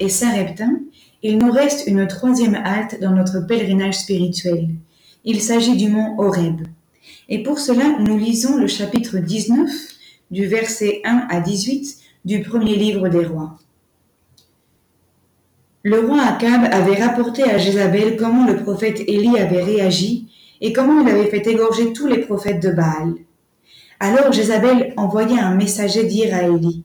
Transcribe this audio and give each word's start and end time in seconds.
Et 0.00 0.08
Sareptin, 0.08 0.80
il 1.22 1.38
nous 1.38 1.50
reste 1.50 1.86
une 1.88 2.06
troisième 2.06 2.54
halte 2.54 3.00
dans 3.00 3.10
notre 3.10 3.40
pèlerinage 3.40 3.98
spirituel. 3.98 4.68
Il 5.24 5.40
s'agit 5.40 5.76
du 5.76 5.88
mont 5.88 6.18
Horeb. 6.18 6.62
Et 7.28 7.42
pour 7.42 7.58
cela, 7.58 7.98
nous 7.98 8.16
lisons 8.16 8.56
le 8.56 8.68
chapitre 8.68 9.18
19, 9.18 9.68
du 10.30 10.46
verset 10.46 11.00
1 11.04 11.26
à 11.30 11.40
18 11.40 11.98
du 12.24 12.42
premier 12.42 12.76
livre 12.76 13.08
des 13.08 13.24
rois. 13.24 13.58
Le 15.82 16.00
roi 16.00 16.22
Akab 16.22 16.64
avait 16.70 17.02
rapporté 17.02 17.42
à 17.44 17.58
Jézabel 17.58 18.16
comment 18.16 18.46
le 18.46 18.56
prophète 18.56 19.00
Élie 19.00 19.38
avait 19.38 19.62
réagi 19.62 20.28
et 20.60 20.72
comment 20.72 21.00
il 21.00 21.08
avait 21.08 21.30
fait 21.30 21.46
égorger 21.46 21.92
tous 21.92 22.06
les 22.06 22.18
prophètes 22.18 22.62
de 22.62 22.70
Baal. 22.70 23.14
Alors 24.00 24.32
Jézabel 24.32 24.92
envoya 24.96 25.46
un 25.46 25.54
messager 25.54 26.04
dire 26.04 26.34
à 26.34 26.42
Élie 26.42 26.84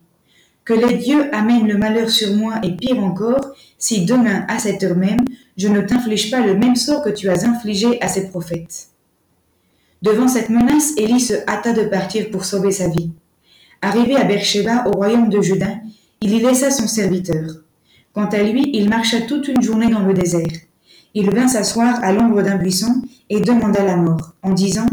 Que 0.66 0.74
les 0.74 0.98
dieux 0.98 1.34
amènent 1.36 1.68
le 1.68 1.78
malheur 1.78 2.10
sur 2.10 2.34
moi 2.34 2.56
et 2.64 2.72
pire 2.72 3.04
encore, 3.04 3.54
si 3.78 4.06
demain 4.06 4.46
à 4.48 4.60
cette 4.60 4.82
heure 4.84 4.96
même, 4.96 5.26
je 5.58 5.68
ne 5.68 5.82
t'inflige 5.82 6.32
pas 6.32 6.46
le 6.46 6.56
même 6.56 6.76
sort 6.76 7.04
que 7.04 7.10
tu 7.10 7.30
as 7.30 7.46
infligé 7.46 8.02
à 8.02 8.08
ces 8.08 8.30
prophètes. 8.30 8.88
Devant 10.02 10.28
cette 10.28 10.50
menace, 10.50 10.94
Élie 10.98 11.20
se 11.20 11.34
hâta 11.48 11.74
de 11.74 11.84
partir 11.84 12.30
pour 12.30 12.46
sauver 12.46 12.72
sa 12.72 12.88
vie. 12.88 13.12
Arrivé 13.82 14.16
à 14.16 14.24
Beersheba, 14.24 14.86
au 14.88 14.92
royaume 14.92 15.30
de 15.30 15.42
Juda, 15.42 15.68
il 16.22 16.34
y 16.34 16.40
laissa 16.40 16.72
son 16.72 16.88
serviteur. 16.88 17.44
Quant 18.14 18.28
à 18.28 18.44
lui, 18.44 18.70
il 18.74 18.90
marcha 18.90 19.22
toute 19.22 19.48
une 19.50 19.62
journée 19.62 19.90
dans 19.90 20.06
le 20.06 20.14
désert. 20.14 20.48
Il 21.14 21.30
vint 21.30 21.48
s'asseoir 21.48 22.04
à 22.04 22.14
l'ombre 22.14 22.42
d'un 22.42 22.56
buisson 22.56 23.02
et 23.30 23.42
demanda 23.42 23.84
la 23.84 23.98
mort, 23.98 24.34
en 24.42 24.52
disant 24.52 24.88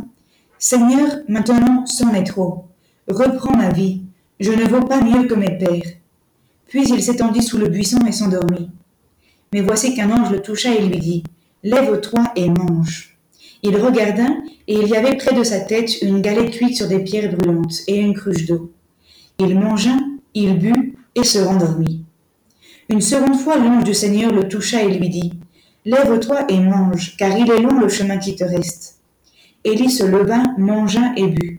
Seigneur, 0.59 1.19
maintenant 1.29 1.87
c'en 1.87 2.13
est 2.13 2.25
trop. 2.25 2.67
Reprends 3.09 3.57
ma 3.57 3.71
vie. 3.71 4.03
Je 4.41 4.53
ne 4.53 4.65
vaux 4.65 4.81
pas 4.81 5.03
mieux 5.03 5.25
que 5.27 5.35
mes 5.35 5.59
pères. 5.59 5.93
Puis 6.67 6.89
il 6.89 7.03
s'étendit 7.03 7.43
sous 7.43 7.59
le 7.59 7.69
buisson 7.69 7.99
et 8.07 8.13
s'endormit. 8.13 8.71
Mais 9.53 9.61
voici 9.61 9.95
qu'un 9.95 10.11
ange 10.11 10.31
le 10.31 10.41
toucha 10.41 10.75
et 10.75 10.81
lui 10.81 10.99
dit 10.99 11.23
Lève-toi 11.63 12.33
et 12.37 12.49
mange. 12.49 13.19
Il 13.63 13.77
regarda, 13.77 14.29
et 14.67 14.75
il 14.75 14.89
y 14.89 14.97
avait 14.97 15.17
près 15.17 15.37
de 15.37 15.45
sa 15.45 15.61
tête 15.61 16.01
une 16.01 16.23
galette 16.23 16.53
cuite 16.53 16.75
sur 16.75 16.89
des 16.89 17.01
pierres 17.01 17.37
brûlantes 17.37 17.81
et 17.87 17.99
une 17.99 18.15
cruche 18.15 18.47
d'eau. 18.47 18.73
Il 19.39 19.59
mangea, 19.59 19.97
il 20.33 20.59
but 20.59 20.97
et 21.15 21.25
se 21.25 21.39
rendormit. 21.39 22.05
Une 22.89 23.03
seconde 23.03 23.37
fois, 23.37 23.59
l'ange 23.59 23.85
du 23.85 23.93
Seigneur 23.93 24.33
le 24.33 24.49
toucha 24.49 24.83
et 24.83 24.99
lui 24.99 25.11
dit 25.11 25.33
Lève-toi 25.85 26.47
et 26.49 26.61
mange, 26.61 27.17
car 27.19 27.37
il 27.37 27.51
est 27.51 27.61
long 27.61 27.79
le 27.79 27.89
chemin 27.89 28.17
qui 28.17 28.37
te 28.37 28.45
reste. 28.45 29.01
Élie 29.65 29.91
se 29.91 30.05
leva, 30.05 30.43
mangea 30.57 31.13
et 31.17 31.27
but. 31.27 31.50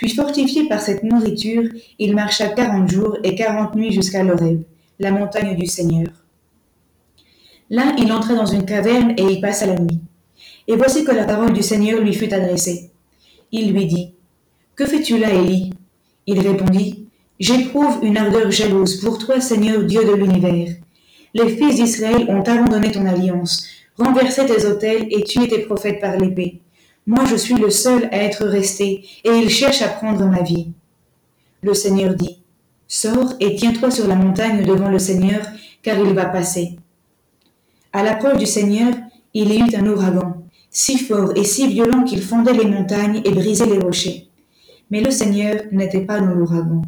Puis 0.00 0.14
fortifié 0.14 0.66
par 0.66 0.80
cette 0.80 1.02
nourriture, 1.02 1.64
il 1.98 2.14
marcha 2.14 2.48
quarante 2.48 2.90
jours 2.90 3.18
et 3.22 3.34
quarante 3.34 3.74
nuits 3.74 3.92
jusqu'à 3.92 4.22
l'Oreb, 4.22 4.62
la 4.98 5.10
montagne 5.10 5.54
du 5.54 5.66
Seigneur. 5.66 6.08
Là, 7.68 7.94
il 7.98 8.10
entra 8.10 8.34
dans 8.34 8.46
une 8.46 8.64
caverne 8.64 9.12
et 9.18 9.24
y 9.24 9.42
passa 9.42 9.66
la 9.66 9.78
nuit. 9.78 10.00
Et 10.66 10.74
voici 10.74 11.04
que 11.04 11.12
la 11.12 11.24
parole 11.24 11.52
du 11.52 11.62
Seigneur 11.62 12.00
lui 12.00 12.14
fut 12.14 12.32
adressée. 12.32 12.92
Il 13.52 13.74
lui 13.74 13.84
dit, 13.84 14.14
Que 14.74 14.86
fais-tu 14.86 15.18
là, 15.18 15.34
Élie? 15.34 15.74
Il 16.26 16.40
répondit, 16.40 17.06
J'éprouve 17.38 17.98
une 18.02 18.16
ardeur 18.16 18.50
jalouse 18.50 19.02
pour 19.02 19.18
toi, 19.18 19.38
Seigneur 19.38 19.84
Dieu 19.84 20.02
de 20.02 20.14
l'univers. 20.14 20.76
Les 21.34 21.48
fils 21.50 21.76
d'Israël 21.76 22.24
ont 22.30 22.40
abandonné 22.40 22.90
ton 22.90 23.04
alliance, 23.04 23.66
renversé 23.98 24.46
tes 24.46 24.64
autels 24.64 25.08
et 25.10 25.24
tué 25.24 25.46
tes 25.46 25.58
prophètes 25.58 26.00
par 26.00 26.16
l'épée. 26.16 26.62
Moi 27.10 27.24
je 27.24 27.34
suis 27.34 27.56
le 27.56 27.70
seul 27.70 28.04
à 28.12 28.18
être 28.18 28.46
resté, 28.46 29.04
et 29.24 29.30
ils 29.30 29.50
cherchent 29.50 29.82
à 29.82 29.88
prendre 29.88 30.24
ma 30.26 30.42
vie. 30.42 30.68
Le 31.60 31.74
Seigneur 31.74 32.14
dit, 32.14 32.38
Sors 32.86 33.32
et 33.40 33.56
tiens-toi 33.56 33.90
sur 33.90 34.06
la 34.06 34.14
montagne 34.14 34.64
devant 34.64 34.88
le 34.88 35.00
Seigneur, 35.00 35.40
car 35.82 35.98
il 35.98 36.14
va 36.14 36.26
passer. 36.26 36.76
À 37.92 38.04
l'approche 38.04 38.38
du 38.38 38.46
Seigneur, 38.46 38.94
il 39.34 39.52
y 39.52 39.58
eut 39.58 39.74
un 39.76 39.88
ouragan, 39.88 40.36
si 40.70 40.98
fort 40.98 41.32
et 41.34 41.42
si 41.42 41.66
violent 41.66 42.04
qu'il 42.04 42.22
fondait 42.22 42.52
les 42.52 42.70
montagnes 42.70 43.22
et 43.24 43.32
brisait 43.32 43.66
les 43.66 43.80
rochers. 43.80 44.28
Mais 44.92 45.00
le 45.00 45.10
Seigneur 45.10 45.62
n'était 45.72 46.02
pas 46.02 46.20
dans 46.20 46.32
l'ouragan. 46.32 46.82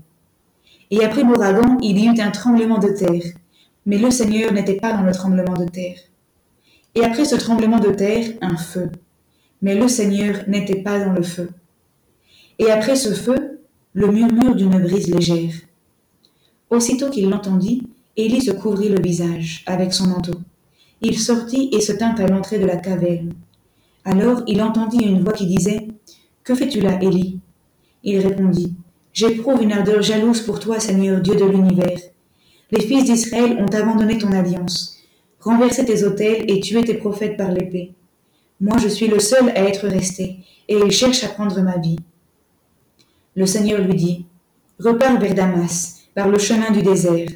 Et 0.93 1.05
après 1.05 1.25
l'ouragan, 1.25 1.79
il 1.83 1.99
y 1.99 2.07
eut 2.07 2.21
un 2.21 2.31
tremblement 2.31 2.79
de 2.79 2.91
terre. 2.91 3.33
Mais 3.87 3.99
le 3.99 4.13
Seigneur 4.13 4.53
n'était 4.53 4.77
pas 4.77 4.93
dans 4.93 5.03
le 5.03 5.13
tremblement 5.13 5.57
de 5.57 5.69
terre. 5.69 5.99
Et 6.95 7.03
après 7.03 7.25
ce 7.25 7.35
tremblement 7.35 7.81
de 7.81 7.91
terre, 7.91 8.35
un 8.41 8.57
feu. 8.57 8.89
Mais 9.63 9.75
le 9.75 9.89
Seigneur 9.89 10.45
n'était 10.49 10.83
pas 10.83 11.05
dans 11.05 11.13
le 11.13 11.23
feu. 11.23 11.51
Et 12.59 12.71
après 12.71 12.97
ce 12.97 13.15
feu, 13.15 13.61
le 13.95 14.09
murmure 14.09 14.55
d'une 14.55 14.79
brise 14.81 15.09
légère. 15.09 15.55
Aussitôt 16.71 17.11
qu'il 17.11 17.29
l'entendit, 17.29 17.87
Élie 18.17 18.43
se 18.43 18.51
couvrit 18.51 18.89
le 18.89 19.01
visage 19.01 19.63
avec 19.67 19.93
son 19.93 20.09
manteau. 20.09 20.39
Il 21.01 21.19
sortit 21.19 21.71
et 21.73 21.81
se 21.81 21.93
tint 21.93 22.15
à 22.15 22.27
l'entrée 22.27 22.59
de 22.59 22.67
la 22.67 22.77
caverne. 22.77 23.33
Alors 24.05 24.43
il 24.47 24.63
entendit 24.63 25.05
une 25.05 25.23
voix 25.23 25.33
qui 25.33 25.47
disait 25.47 25.89
Que 26.45 26.55
fais-tu 26.55 26.81
là, 26.81 26.99
Élie? 27.01 27.41
Il 28.05 28.19
répondit 28.19 28.75
J'éprouve 29.13 29.63
une 29.63 29.73
ardeur 29.73 30.03
jalouse 30.03 30.41
pour 30.41 30.59
toi, 30.59 30.81
Seigneur 30.81 31.21
Dieu 31.21 31.35
de 31.37 31.45
l'univers. 31.45 31.99
Les 32.71 32.81
fils 32.81 33.05
d'Israël 33.05 33.59
ont 33.61 33.75
abandonné 33.75 34.17
ton 34.17 34.33
alliance, 34.33 34.99
renversé 35.41 35.85
tes 35.85 36.05
autels 36.05 36.51
et 36.51 36.61
tué 36.61 36.83
tes 36.83 36.95
prophètes 36.95 37.37
par 37.37 37.53
l'épée. 37.53 37.93
Moi 38.63 38.79
je 38.79 38.87
suis 38.87 39.09
le 39.09 39.19
seul 39.19 39.49
à 39.51 39.65
être 39.65 39.89
resté, 39.89 40.37
et 40.69 40.77
ils 40.79 40.93
cherchent 40.93 41.25
à 41.25 41.29
prendre 41.29 41.61
ma 41.63 41.79
vie. 41.79 41.99
Le 43.35 43.45
Seigneur 43.45 43.81
lui 43.81 43.97
dit, 43.97 44.27
Repars 44.79 45.19
vers 45.19 45.35
Damas, 45.35 46.03
par 46.15 46.29
le 46.29 46.39
chemin 46.39 46.71
du 46.71 46.81
désert. 46.81 47.29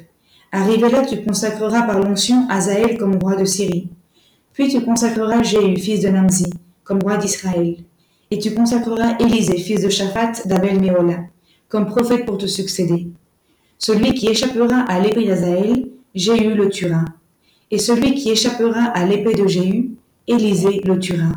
Arrivé 0.53 0.89
là, 0.89 1.05
tu 1.05 1.21
consacreras 1.21 1.81
par 1.81 1.99
l'onction 1.99 2.47
Azaël 2.49 2.97
comme 2.97 3.17
roi 3.17 3.35
de 3.35 3.43
Syrie. 3.43 3.89
Puis 4.53 4.69
tu 4.69 4.79
consacreras 4.79 5.43
Jéhu, 5.43 5.75
fils 5.75 5.99
de 5.99 6.07
Namzi, 6.07 6.45
comme 6.85 7.03
roi 7.03 7.17
d'Israël. 7.17 7.75
Et 8.31 8.39
tu 8.39 8.53
consacreras 8.53 9.17
Élisée, 9.19 9.57
fils 9.57 9.81
de 9.81 9.89
Shaphat, 9.89 10.43
d'Abel 10.45 10.79
Méola, 10.79 11.19
comme 11.67 11.87
prophète 11.87 12.25
pour 12.25 12.37
te 12.37 12.45
succéder. 12.45 13.09
Celui 13.77 14.13
qui 14.13 14.29
échappera 14.29 14.79
à 14.87 15.01
l'épée 15.01 15.25
d'Azaël, 15.25 15.89
Jéhu 16.15 16.53
le 16.53 16.69
tuera. 16.69 17.03
Et 17.69 17.79
celui 17.79 18.15
qui 18.15 18.29
échappera 18.29 18.85
à 18.85 19.05
l'épée 19.05 19.33
de 19.33 19.45
Jéhu, 19.45 19.96
Élisée 20.27 20.81
le 20.83 20.99
tuera. 20.99 21.31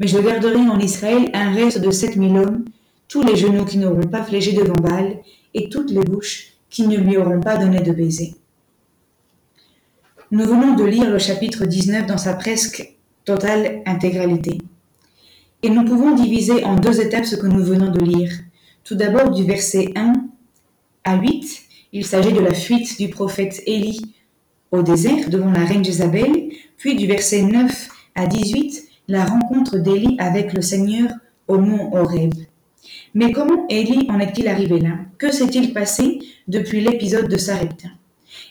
Mais 0.00 0.06
je 0.06 0.18
garderai 0.18 0.58
en 0.58 0.78
Israël 0.78 1.30
un 1.32 1.52
reste 1.52 1.80
de 1.80 1.90
sept 1.90 2.16
mille 2.16 2.36
hommes, 2.36 2.64
tous 3.08 3.22
les 3.22 3.36
genoux 3.36 3.64
qui 3.64 3.78
n'auront 3.78 4.06
pas 4.06 4.22
fléché 4.22 4.52
devant 4.52 4.74
Baal, 4.74 5.18
et 5.54 5.68
toutes 5.68 5.90
les 5.90 6.02
bouches 6.02 6.52
qui 6.68 6.86
ne 6.86 6.98
lui 6.98 7.16
auront 7.16 7.40
pas 7.40 7.56
donné 7.56 7.80
de 7.80 7.92
baiser. 7.92 8.34
Nous 10.30 10.44
venons 10.44 10.74
de 10.74 10.84
lire 10.84 11.10
le 11.10 11.18
chapitre 11.18 11.64
19 11.64 12.06
dans 12.06 12.18
sa 12.18 12.34
presque 12.34 12.94
totale 13.24 13.82
intégralité. 13.86 14.58
Et 15.62 15.70
nous 15.70 15.84
pouvons 15.84 16.14
diviser 16.14 16.64
en 16.64 16.76
deux 16.76 17.00
étapes 17.00 17.24
ce 17.24 17.36
que 17.36 17.46
nous 17.46 17.64
venons 17.64 17.90
de 17.90 18.00
lire. 18.00 18.32
Tout 18.84 18.96
d'abord 18.96 19.30
du 19.30 19.44
verset 19.44 19.92
1 19.96 20.12
à 21.04 21.16
8, 21.16 21.62
il 21.92 22.04
s'agit 22.04 22.32
de 22.32 22.40
la 22.40 22.54
fuite 22.54 22.98
du 22.98 23.08
prophète 23.08 23.62
Élie 23.66 24.14
au 24.70 24.82
désert 24.82 25.30
devant 25.30 25.50
la 25.50 25.64
reine 25.64 25.84
Jézabel, 25.84 26.50
puis 26.76 26.96
du 26.96 27.06
verset 27.06 27.42
9 27.42 27.88
à 28.16 28.26
18, 28.26 28.88
la 29.08 29.24
rencontre 29.24 29.78
d'Élie 29.78 30.16
avec 30.18 30.52
le 30.52 30.62
Seigneur 30.62 31.10
au 31.46 31.58
mont 31.58 31.94
Horeb. 31.94 32.34
Mais 33.14 33.32
comment 33.32 33.66
Élie 33.68 34.06
en 34.10 34.18
est-il 34.18 34.48
arrivé 34.48 34.80
là? 34.80 34.98
Que 35.18 35.32
s'est-il 35.32 35.72
passé 35.72 36.18
depuis 36.48 36.80
l'épisode 36.80 37.28
de 37.28 37.36
Sarepta? 37.36 37.88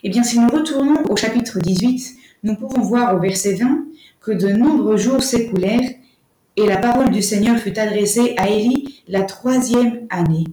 Eh 0.04 0.10
bien, 0.10 0.24
si 0.24 0.40
nous 0.40 0.50
retournons 0.50 1.04
au 1.10 1.16
chapitre 1.16 1.60
18, 1.60 2.16
nous 2.44 2.56
pouvons 2.56 2.82
voir 2.82 3.16
au 3.16 3.20
verset 3.20 3.56
20 3.56 3.86
que 4.22 4.32
de 4.32 4.50
nombreux 4.50 4.98
jours 4.98 5.22
s'écoulèrent 5.22 5.92
et 6.58 6.68
la 6.68 6.78
parole 6.78 7.12
du 7.12 7.22
Seigneur 7.22 7.58
fut 7.58 7.78
adressée 7.78 8.34
à 8.38 8.50
Élie 8.50 9.04
la 9.08 9.24
troisième 9.24 10.08
année. 10.10 10.46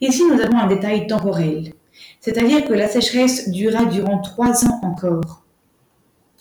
Ici, 0.00 0.22
nous 0.30 0.40
avons 0.40 0.58
un 0.58 0.66
détail 0.66 1.06
temporel, 1.06 1.74
c'est-à-dire 2.20 2.64
que 2.64 2.72
la 2.72 2.88
sécheresse 2.88 3.50
dura 3.50 3.84
durant 3.84 4.20
trois 4.20 4.64
ans 4.64 4.80
encore. 4.82 5.44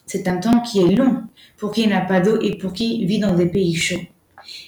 C'est 0.06 0.28
un 0.28 0.38
temps 0.38 0.62
qui 0.62 0.80
est 0.80 0.96
long 0.96 1.24
pour 1.58 1.72
qui 1.72 1.88
n'a 1.88 2.02
pas 2.02 2.20
d'eau 2.20 2.40
et 2.42 2.58
pour 2.58 2.74
qui 2.74 3.06
vit 3.06 3.20
dans 3.20 3.36
des 3.36 3.46
pays 3.46 3.76
chauds. 3.76 4.02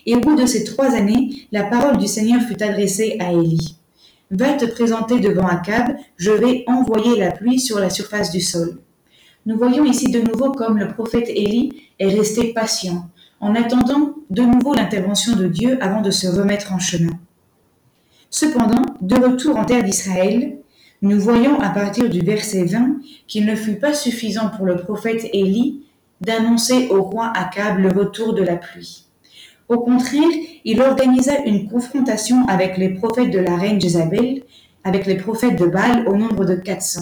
Et 0.06 0.16
au 0.16 0.20
bout 0.20 0.36
de 0.36 0.46
ces 0.46 0.64
trois 0.64 0.96
années, 0.96 1.48
la 1.52 1.64
parole 1.64 1.98
du 1.98 2.08
Seigneur 2.08 2.42
fut 2.42 2.62
adressée 2.62 3.18
à 3.20 3.32
Élie. 3.32 3.78
Va 4.32 4.54
te 4.54 4.66
présenter 4.66 5.20
devant 5.20 5.48
Akab, 5.48 5.96
je 6.18 6.32
vais 6.32 6.64
envoyer 6.68 7.18
la 7.18 7.32
pluie 7.32 7.60
sur 7.60 7.80
la 7.80 7.90
surface 7.90 8.32
du 8.32 8.42
sol. 8.42 8.80
Nous 9.46 9.58
voyons 9.58 9.86
ici 9.86 10.12
de 10.12 10.20
nouveau 10.20 10.52
comme 10.52 10.78
le 10.78 10.90
prophète 10.90 11.30
Élie 11.30 11.72
est 12.00 12.10
resté 12.10 12.54
patient, 12.54 13.10
en 13.40 13.56
attendant 13.56 14.16
de 14.30 14.42
nouveau 14.42 14.74
l'intervention 14.74 15.36
de 15.36 15.48
Dieu 15.48 15.78
avant 15.82 16.02
de 16.02 16.12
se 16.12 16.28
remettre 16.28 16.74
en 16.74 16.80
chemin. 16.80 17.14
Cependant, 18.30 18.82
de 19.02 19.16
retour 19.16 19.56
en 19.56 19.64
terre 19.64 19.84
d'Israël, 19.84 20.58
nous 21.02 21.20
voyons 21.20 21.60
à 21.62 21.70
partir 21.70 22.10
du 22.10 22.20
verset 22.22 22.66
20 22.66 22.98
qu'il 23.28 23.46
ne 23.46 23.56
fut 23.56 23.76
pas 23.76 23.94
suffisant 23.94 24.50
pour 24.50 24.66
le 24.66 24.76
prophète 24.76 25.30
Élie 25.32 25.84
d'annoncer 26.22 26.88
au 26.90 27.04
roi 27.04 27.32
Akab 27.36 27.80
le 27.80 27.90
retour 27.90 28.34
de 28.34 28.44
la 28.44 28.56
pluie. 28.56 29.06
Au 29.70 29.80
contraire, 29.80 30.30
il 30.64 30.82
organisa 30.82 31.44
une 31.46 31.70
confrontation 31.70 32.48
avec 32.48 32.78
les 32.78 32.90
prophètes 32.90 33.32
de 33.32 33.40
la 33.40 33.58
reine 33.58 33.82
Jézabel, 33.82 34.44
avec 34.84 35.06
les 35.06 35.18
prophètes 35.18 35.60
de 35.60 35.66
Baal 35.66 36.08
au 36.08 36.16
nombre 36.16 36.46
de 36.46 36.56
400. 36.56 37.02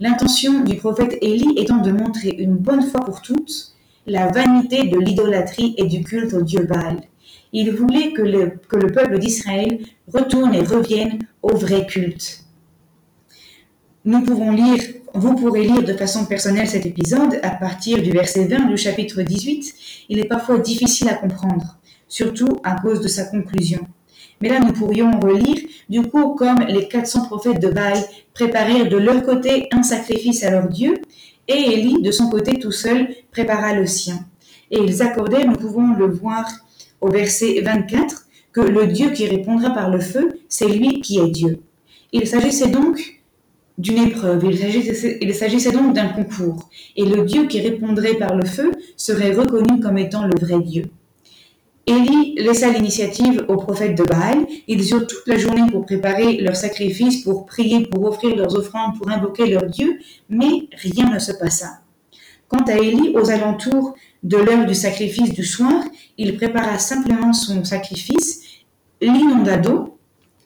L'intention 0.00 0.60
du 0.60 0.76
prophète 0.76 1.18
Élie 1.20 1.54
étant 1.56 1.76
de 1.78 1.92
montrer 1.92 2.30
une 2.30 2.56
bonne 2.56 2.82
fois 2.82 3.00
pour 3.00 3.20
toutes 3.20 3.72
la 4.06 4.28
vanité 4.28 4.88
de 4.88 4.98
l'idolâtrie 4.98 5.74
et 5.76 5.84
du 5.84 6.02
culte 6.02 6.34
au 6.34 6.42
dieu 6.42 6.64
Baal. 6.64 7.02
Il 7.52 7.70
voulait 7.72 8.12
que 8.12 8.22
le, 8.22 8.58
que 8.68 8.76
le 8.76 8.90
peuple 8.90 9.18
d'Israël 9.18 9.80
retourne 10.12 10.54
et 10.54 10.62
revienne 10.62 11.18
au 11.42 11.54
vrai 11.54 11.86
culte. 11.86 12.44
Nous 14.04 14.22
pouvons 14.22 14.50
lire, 14.50 14.82
vous 15.14 15.34
pourrez 15.34 15.64
lire 15.64 15.82
de 15.82 15.92
façon 15.92 16.24
personnelle 16.24 16.66
cet 16.66 16.86
épisode 16.86 17.38
à 17.42 17.50
partir 17.50 18.02
du 18.02 18.10
verset 18.10 18.46
20 18.46 18.68
du 18.68 18.76
chapitre 18.76 19.22
18. 19.22 19.74
Il 20.08 20.18
est 20.18 20.24
parfois 20.24 20.58
difficile 20.58 21.08
à 21.08 21.14
comprendre, 21.14 21.78
surtout 22.08 22.60
à 22.64 22.76
cause 22.80 23.00
de 23.00 23.08
sa 23.08 23.24
conclusion. 23.24 23.86
Mais 24.40 24.48
là, 24.48 24.58
nous 24.58 24.72
pourrions 24.72 25.20
relire, 25.20 25.58
du 25.88 26.02
coup, 26.02 26.34
comme 26.34 26.60
les 26.66 26.88
400 26.88 27.26
prophètes 27.26 27.60
de 27.60 27.68
Baal 27.68 27.98
préparèrent 28.32 28.88
de 28.88 28.96
leur 28.96 29.22
côté 29.22 29.68
un 29.70 29.82
sacrifice 29.82 30.42
à 30.44 30.50
leur 30.50 30.68
Dieu, 30.68 30.94
et 31.46 31.72
Élie, 31.72 32.02
de 32.02 32.10
son 32.10 32.30
côté 32.30 32.58
tout 32.58 32.72
seul, 32.72 33.08
prépara 33.30 33.74
le 33.74 33.86
sien. 33.86 34.24
Et 34.70 34.78
ils 34.78 35.02
accordaient, 35.02 35.44
nous 35.44 35.56
pouvons 35.56 35.94
le 35.94 36.06
voir 36.06 36.50
au 37.00 37.08
verset 37.08 37.60
24, 37.60 38.26
que 38.52 38.60
le 38.60 38.86
Dieu 38.86 39.10
qui 39.10 39.26
répondra 39.26 39.70
par 39.70 39.90
le 39.90 40.00
feu, 40.00 40.40
c'est 40.48 40.68
lui 40.68 41.00
qui 41.00 41.18
est 41.18 41.30
Dieu. 41.30 41.60
Il 42.12 42.26
s'agissait 42.26 42.68
donc 42.68 43.21
d'une 43.78 43.98
épreuve, 43.98 44.44
il 44.44 45.34
s'agissait 45.34 45.72
donc 45.72 45.94
d'un 45.94 46.08
concours, 46.08 46.68
et 46.96 47.04
le 47.04 47.24
Dieu 47.24 47.46
qui 47.46 47.60
répondrait 47.60 48.14
par 48.14 48.34
le 48.36 48.44
feu 48.44 48.70
serait 48.96 49.32
reconnu 49.32 49.80
comme 49.80 49.98
étant 49.98 50.26
le 50.26 50.38
vrai 50.38 50.60
Dieu. 50.60 50.90
Élie 51.86 52.36
laissa 52.36 52.70
l'initiative 52.70 53.44
aux 53.48 53.56
prophètes 53.56 53.98
de 53.98 54.04
Baal. 54.04 54.46
Ils 54.68 54.88
eurent 54.92 55.06
toute 55.06 55.26
la 55.26 55.36
journée 55.36 55.68
pour 55.70 55.84
préparer 55.84 56.36
leurs 56.36 56.54
sacrifices, 56.54 57.24
pour 57.24 57.44
prier, 57.44 57.86
pour 57.86 58.04
offrir 58.04 58.36
leurs 58.36 58.54
offrandes, 58.54 58.96
pour 58.98 59.10
invoquer 59.10 59.46
leur 59.46 59.64
Dieu, 59.64 59.98
mais 60.28 60.68
rien 60.74 61.12
ne 61.12 61.18
se 61.18 61.32
passa. 61.32 61.80
Quant 62.46 62.62
à 62.68 62.76
Élie, 62.76 63.16
aux 63.16 63.30
alentours 63.30 63.96
de 64.22 64.36
l'heure 64.36 64.66
du 64.66 64.74
sacrifice 64.74 65.34
du 65.34 65.44
soir, 65.44 65.82
il 66.18 66.36
prépara 66.36 66.78
simplement 66.78 67.32
son 67.32 67.64
sacrifice, 67.64 68.42
l'inonda 69.00 69.56
d'eau, 69.56 69.98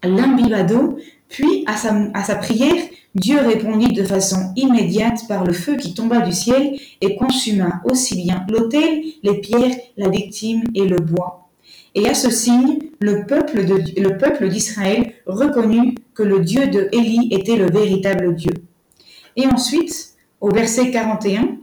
l'imbiba 0.03 0.63
d'eau, 0.63 0.97
puis 1.29 1.65
à 1.67 1.77
sa, 1.77 2.35
prière, 2.37 2.83
Dieu 3.15 3.39
répondit 3.41 3.93
de 3.93 4.05
façon 4.05 4.53
immédiate 4.57 5.27
par 5.29 5.45
le 5.45 5.53
feu 5.53 5.77
qui 5.77 5.95
tomba 5.95 6.21
du 6.21 6.33
ciel 6.33 6.79
et 7.01 7.17
consuma 7.17 7.81
aussi 7.85 8.23
bien 8.23 8.45
l'autel, 8.49 9.03
les 9.23 9.41
pierres, 9.41 9.77
la 9.97 10.09
victime 10.09 10.63
et 10.75 10.85
le 10.87 10.99
bois. 10.99 11.49
Et 11.95 12.09
à 12.09 12.15
ce 12.15 12.31
signe, 12.31 12.79
le 13.01 13.25
peuple, 13.27 14.49
d'Israël 14.49 15.15
reconnut 15.27 15.95
que 16.15 16.23
le 16.23 16.41
Dieu 16.41 16.69
de 16.69 16.89
Élie 16.93 17.29
était 17.31 17.57
le 17.57 17.71
véritable 17.71 18.35
Dieu. 18.35 18.53
Et 19.35 19.47
ensuite, 19.47 20.11
au 20.41 20.51
verset 20.51 20.91
41, 20.91 21.57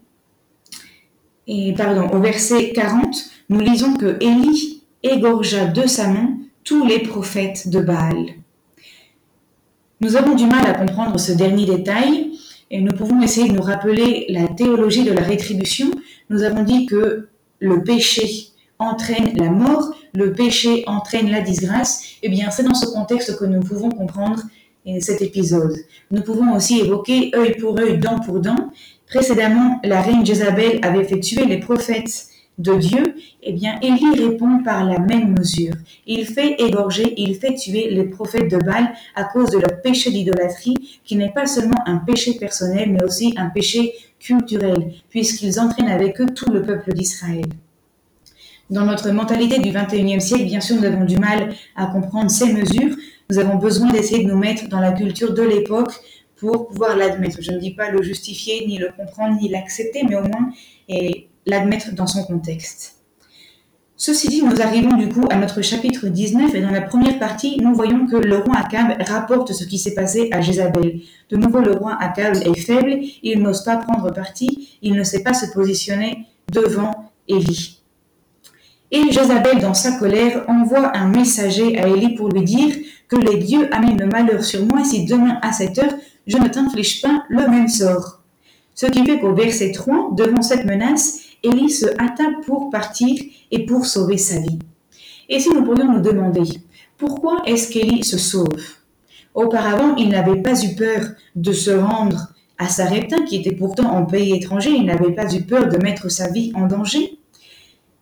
et 1.45 1.74
pardon, 1.74 2.09
au 2.16 2.19
verset 2.19 2.71
40, 2.74 3.16
nous 3.50 3.59
lisons 3.59 3.95
que 3.95 4.18
Élie 4.21 4.83
égorgea 5.04 5.66
de 5.66 5.88
sa 5.88 6.07
main 6.07 6.38
tous 6.63 6.86
les 6.86 7.00
prophètes 7.00 7.69
de 7.69 7.81
Baal. 7.81 8.43
Nous 10.04 10.18
avons 10.18 10.36
du 10.36 10.46
mal 10.46 10.66
à 10.66 10.74
comprendre 10.74 11.18
ce 11.18 11.32
dernier 11.32 11.66
détail 11.66 12.34
et 12.70 12.82
nous 12.82 12.92
pouvons 12.92 13.22
essayer 13.22 13.48
de 13.48 13.54
nous 13.54 13.62
rappeler 13.62 14.26
la 14.28 14.50
théologie 14.50 15.06
de 15.06 15.14
la 15.14 15.22
rétribution. 15.22 15.92
Nous 16.30 16.44
avons 16.44 16.64
dit 16.64 16.86
que 16.86 17.30
le 17.60 17.84
péché 17.84 18.50
entraîne 18.80 19.32
la 19.38 19.50
mort, 19.50 19.96
le 20.14 20.34
péché 20.34 20.84
entraîne 20.88 21.32
la 21.32 21.40
disgrâce. 21.40 22.04
Eh 22.22 22.28
bien, 22.28 22.52
c'est 22.52 22.64
dans 22.64 22.74
ce 22.74 22.88
contexte 22.88 23.40
que 23.40 23.46
nous 23.46 23.62
pouvons 23.62 23.92
comprendre 23.92 24.42
cet 25.00 25.22
épisode. 25.22 25.78
Nous 26.12 26.22
pouvons 26.22 26.54
aussi 26.54 26.82
évoquer 26.82 27.32
œil 27.34 27.56
pour 27.56 27.80
œil, 27.80 27.98
dent 27.98 28.20
pour 28.20 28.42
dent. 28.42 28.72
Précédemment, 29.08 29.80
la 29.86 30.02
reine 30.02 30.26
Jézabel 30.26 30.80
avait 30.82 31.06
fait 31.06 31.22
tuer 31.22 31.46
les 31.46 31.62
prophètes 31.62 32.28
de 32.58 32.76
Dieu, 32.76 33.16
eh 33.42 33.54
bien, 33.54 33.80
Élie 33.82 34.16
répond 34.16 34.62
par 34.64 34.86
la 34.86 35.00
même 35.00 35.36
mesure. 35.38 35.74
Il 36.06 36.26
fait 36.26 36.56
égorger, 36.60 37.14
il 37.18 37.36
fait 37.36 37.56
tuer 37.56 37.90
les 37.90 38.04
prophètes 38.04 38.50
de 38.50 38.58
Baal 38.58 38.94
à 39.16 39.24
cause 39.24 39.50
de 39.50 39.58
leur 39.58 39.82
péché 39.82 40.12
d'idolâtrie, 40.12 41.00
qui 41.04 41.16
n'est 41.16 41.32
pas 41.32 41.48
seulement 41.48 41.82
un 41.86 41.98
péché 41.98 42.36
personnel, 42.36 42.92
mais 42.92 43.04
aussi 43.04 43.34
un 43.38 43.50
péché 43.50 43.94
culturel, 44.20 44.94
puisqu'ils 45.10 45.60
entraînent 45.60 45.90
avec 45.90 46.22
eux 46.22 46.28
tout 46.28 46.52
le 46.52 46.62
peuple 46.62 46.94
d'Israël. 46.94 47.46
Dans 48.70 48.86
notre 48.86 49.10
mentalité 49.12 49.60
du 49.60 49.72
21e 49.72 50.20
siècle, 50.20 50.46
bien 50.46 50.62
sûr, 50.62 50.78
nous 50.78 50.86
avons 50.86 51.06
du 51.06 51.18
mal 51.18 51.54
à 51.76 51.88
comprendre 51.88 52.30
ces 52.30 52.54
mesures. 52.54 52.96
Nous 53.30 53.40
avons 53.40 53.58
besoin 53.58 53.90
d'essayer 53.92 54.24
de 54.24 54.30
nous 54.30 54.38
mettre 54.38 54.70
dans 54.70 54.80
la 54.80 54.92
culture 54.94 55.34
de 55.34 55.44
l'époque 55.44 55.92
pour 56.38 56.68
pouvoir 56.68 56.96
l'admettre. 56.96 57.38
Je 57.42 57.52
ne 57.52 57.58
dis 57.58 57.72
pas 57.72 57.90
le 57.90 58.02
justifier, 58.02 58.66
ni 58.68 58.78
le 58.78 58.90
comprendre, 58.98 59.38
ni 59.42 59.50
l'accepter, 59.50 60.04
mais 60.08 60.16
au 60.16 60.24
moins 60.24 60.52
et 60.88 61.28
l'admettre 61.45 61.94
dans 61.94 62.07
son 62.07 62.24
contexte. 62.24 62.95
Ceci 63.95 64.28
dit, 64.28 64.44
nous 64.44 64.62
arrivons 64.62 64.98
du 64.98 65.07
coup 65.07 65.25
à 65.30 65.38
notre 65.38 65.62
chapitre 65.62 66.07
19 66.07 66.54
et 66.56 66.62
dans 66.62 66.72
la 66.72 66.81
première 66.81 67.19
partie, 67.19 67.57
nous 67.62 67.74
voyons 67.74 68.06
que 68.06 68.18
le 68.18 68.38
roi 68.38 68.57
Akab 68.57 69.01
rapporte 69.01 69.54
ce 69.54 69.63
qui 69.63 69.78
s'est 69.78 69.94
passé 69.94 70.30
à 70.31 70.42
Jézabel. 70.42 71.01
De 71.30 71.38
nouveau, 71.38 71.60
le 71.60 71.72
roi 71.72 71.95
Akab 72.00 72.36
est 72.36 72.60
faible, 72.60 73.00
il 73.22 73.42
n'ose 73.42 73.63
pas 73.63 73.78
prendre 73.78 74.12
parti, 74.12 74.78
il 74.81 74.94
ne 74.94 75.04
sait 75.04 75.24
pas 75.24 75.34
se 75.34 75.45
positionner 75.54 76.25
devant 76.51 77.12
Élie. 77.28 77.81
Et 78.92 79.12
Jézabel, 79.12 79.60
dans 79.60 79.74
sa 79.74 79.94
colère, 79.94 80.44
envoie 80.48 80.98
un 80.98 81.07
messager 81.07 81.80
à 81.80 81.88
Élie 81.88 82.16
pour 82.16 82.30
lui 82.30 82.44
dire 82.44 82.75
que 83.07 83.16
les 83.16 83.38
dieux 83.38 83.74
amènent 83.74 84.00
le 84.00 84.07
malheur 84.07 84.44
sur 84.44 84.66
moi 84.66 84.84
si 84.84 85.06
demain 85.06 85.40
à 85.42 85.54
cette 85.54 85.78
heure 85.78 85.94
je 86.28 86.38
ne 86.38 86.48
t'inflige 86.48 87.01
pas 87.01 87.24
le 87.30 87.48
même 87.48 87.68
sort. 87.68 88.22
Ce 88.75 88.86
qui 88.86 89.06
fait 89.06 89.19
qu'au 89.19 89.34
verset 89.34 89.72
3, 89.72 90.12
devant 90.16 90.42
cette 90.42 90.66
menace, 90.66 91.19
Élie 91.44 91.69
se 91.69 91.86
hâta 92.00 92.24
pour 92.45 92.69
partir 92.69 93.22
et 93.51 93.66
pour 93.66 93.86
sauver 93.86 94.18
sa 94.18 94.40
vie. 94.40 94.60
Et 95.30 95.40
si 95.40 95.50
nous 95.50 95.63
pourrions 95.63 95.92
nous 95.92 96.01
demander, 96.01 96.44
pourquoi 96.98 97.42
est-ce 97.45 97.72
qu'Élie 97.72 98.04
se 98.04 98.18
sauve? 98.18 98.63
Auparavant, 99.34 99.95
il 99.95 100.10
n'avait 100.10 100.42
pas 100.42 100.63
eu 100.63 100.75
peur 100.75 101.01
de 101.36 101.51
se 101.51 101.72
rendre 101.72 102.34
à 102.57 102.68
Sarepta, 102.68 103.24
qui 103.24 103.38
était 103.38 103.56
pourtant 103.56 103.92
en 103.92 104.06
pays 104.06 104.34
étranger, 104.34 104.69
il 104.72 104.86
n'avait 104.86 105.12
pas 105.12 105.34
eu 105.34 105.44
peur 105.44 105.68
de 105.68 105.78
mettre 105.78 106.09
sa 106.09 106.30
vie 106.30 106.52
en 106.56 106.68
danger. 106.68 107.18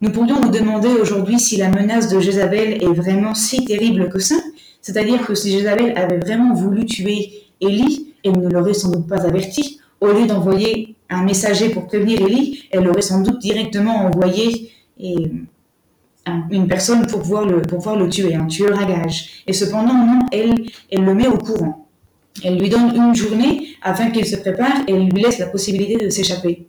Nous 0.02 0.12
pourrions 0.12 0.42
nous 0.42 0.50
demander 0.50 0.90
aujourd'hui 0.90 1.40
si 1.40 1.58
la 1.58 1.70
menace 1.70 2.10
de 2.10 2.20
Jézabel 2.20 2.84
est 2.84 2.94
vraiment 2.94 3.34
si 3.34 3.64
terrible 3.66 4.10
que 4.10 4.20
ça, 4.20 4.36
c'est-à-dire 4.82 5.26
que 5.26 5.36
si 5.36 5.52
Jézabel 5.52 5.98
avait 5.98 6.20
vraiment 6.20 6.54
voulu 6.54 6.86
tuer 6.86 7.32
Élie, 7.62 8.14
elle 8.24 8.40
ne 8.40 8.50
l'aurait 8.50 8.74
sans 8.74 8.92
doute 8.92 9.08
pas 9.08 9.26
averti, 9.26 9.80
au 10.00 10.12
lieu 10.12 10.26
d'envoyer 10.26 10.91
un 11.12 11.24
messager 11.24 11.70
pour 11.70 11.88
prévenir 11.88 12.22
Élie, 12.22 12.64
elle 12.72 12.88
aurait 12.88 13.02
sans 13.02 13.22
doute 13.22 13.40
directement 13.40 14.06
envoyé 14.06 14.72
une 14.98 16.68
personne 16.68 17.06
pour 17.08 17.22
pouvoir 17.22 17.46
le, 17.46 17.62
pour 17.62 17.80
pouvoir 17.80 17.98
le 17.98 18.10
tuer, 18.10 18.36
un 18.36 18.46
tueur 18.46 18.80
à 18.80 18.86
gage. 18.86 19.44
Et 19.46 19.54
cependant, 19.54 19.94
non, 19.94 20.20
elle, 20.32 20.66
elle 20.90 21.04
le 21.04 21.14
met 21.14 21.28
au 21.28 21.38
courant. 21.38 21.88
Elle 22.44 22.58
lui 22.58 22.70
donne 22.70 22.96
une 22.96 23.14
journée 23.14 23.76
afin 23.82 24.10
qu'il 24.10 24.26
se 24.26 24.38
prépare 24.38 24.84
et 24.88 24.94
lui 24.94 25.22
laisse 25.22 25.40
la 25.40 25.48
possibilité 25.48 25.98
de 25.98 26.10
s'échapper. 26.10 26.66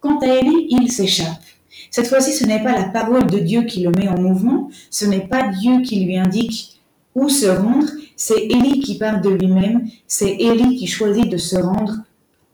Quant 0.00 0.18
à 0.20 0.26
Élie, 0.26 0.68
il 0.70 0.92
s'échappe. 0.92 1.42
Cette 1.90 2.06
fois-ci, 2.06 2.32
ce 2.32 2.44
n'est 2.44 2.62
pas 2.62 2.72
la 2.72 2.84
parole 2.84 3.26
de 3.26 3.38
Dieu 3.38 3.62
qui 3.62 3.82
le 3.82 3.90
met 3.90 4.08
en 4.08 4.20
mouvement, 4.20 4.70
ce 4.90 5.04
n'est 5.04 5.26
pas 5.26 5.48
Dieu 5.48 5.80
qui 5.80 6.04
lui 6.04 6.16
indique 6.16 6.80
où 7.14 7.28
se 7.28 7.46
rendre, 7.46 7.86
c'est 8.16 8.44
Élie 8.44 8.80
qui 8.80 8.98
parle 8.98 9.20
de 9.20 9.30
lui-même, 9.30 9.88
c'est 10.06 10.30
Élie 10.30 10.76
qui 10.76 10.86
choisit 10.86 11.28
de 11.28 11.36
se 11.36 11.56
rendre 11.56 11.98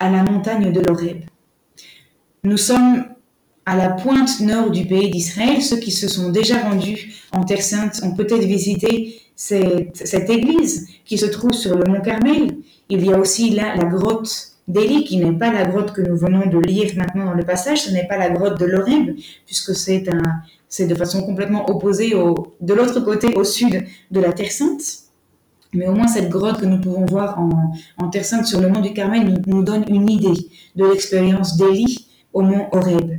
à 0.01 0.11
la 0.11 0.25
montagne 0.25 0.73
de 0.73 0.81
l'Oreb. 0.81 1.21
Nous 2.43 2.57
sommes 2.57 3.05
à 3.67 3.77
la 3.77 3.91
pointe 3.91 4.41
nord 4.41 4.71
du 4.71 4.87
pays 4.87 5.11
d'Israël. 5.11 5.63
Ceux 5.63 5.79
qui 5.79 5.93
se 5.93 6.09
sont 6.09 6.31
déjà 6.31 6.59
rendus 6.63 7.15
en 7.33 7.45
Terre 7.45 7.63
Sainte 7.63 8.01
ont 8.03 8.15
peut-être 8.15 8.45
visité 8.45 9.21
cette, 9.37 10.31
église 10.31 10.89
qui 11.05 11.19
se 11.19 11.27
trouve 11.27 11.53
sur 11.53 11.77
le 11.77 11.85
mont 11.85 12.01
Carmel. 12.01 12.57
Il 12.89 13.05
y 13.05 13.13
a 13.13 13.19
aussi 13.19 13.51
là 13.51 13.77
la 13.77 13.85
grotte 13.85 14.57
d'Élie, 14.67 15.05
qui 15.05 15.19
n'est 15.19 15.39
pas 15.39 15.53
la 15.53 15.65
grotte 15.65 15.93
que 15.93 16.01
nous 16.01 16.17
venons 16.17 16.47
de 16.47 16.59
lire 16.59 16.93
maintenant 16.97 17.27
dans 17.27 17.35
le 17.35 17.45
passage, 17.45 17.83
ce 17.83 17.91
n'est 17.91 18.07
pas 18.07 18.17
la 18.17 18.31
grotte 18.31 18.59
de 18.59 18.67
l'Oreb, 18.67 19.17
puisque 19.47 19.75
c'est 19.75 20.01
de 20.01 20.95
façon 20.95 21.23
complètement 21.23 21.69
opposée 21.69 22.15
au, 22.15 22.55
de 22.61 22.75
l'autre 22.75 23.01
côté, 23.01 23.35
au 23.35 23.45
sud 23.45 23.85
de 24.11 24.21
la 24.21 24.33
Terre 24.33 24.53
Sainte. 24.53 25.00
Mais 25.73 25.87
au 25.87 25.93
moins 25.93 26.09
cette 26.09 26.29
grotte 26.29 26.61
que 26.61 26.67
nous 26.67 26.81
pouvons 26.81 27.07
voir 27.07 27.39
en, 27.39 28.09
Terre 28.09 28.25
Sainte 28.25 28.47
sur 28.47 28.61
le 28.61 28.69
mont 28.69 28.81
du 28.81 28.93
Carmel 28.93 29.41
nous, 29.47 29.63
donne 29.63 29.85
une 29.89 30.11
idée 30.11 30.49
de 30.77 30.85
l'expérience 30.85 31.57
d'Élie 31.57 32.09
au 32.33 32.43
mont 32.43 32.67
Horeb. 32.73 33.13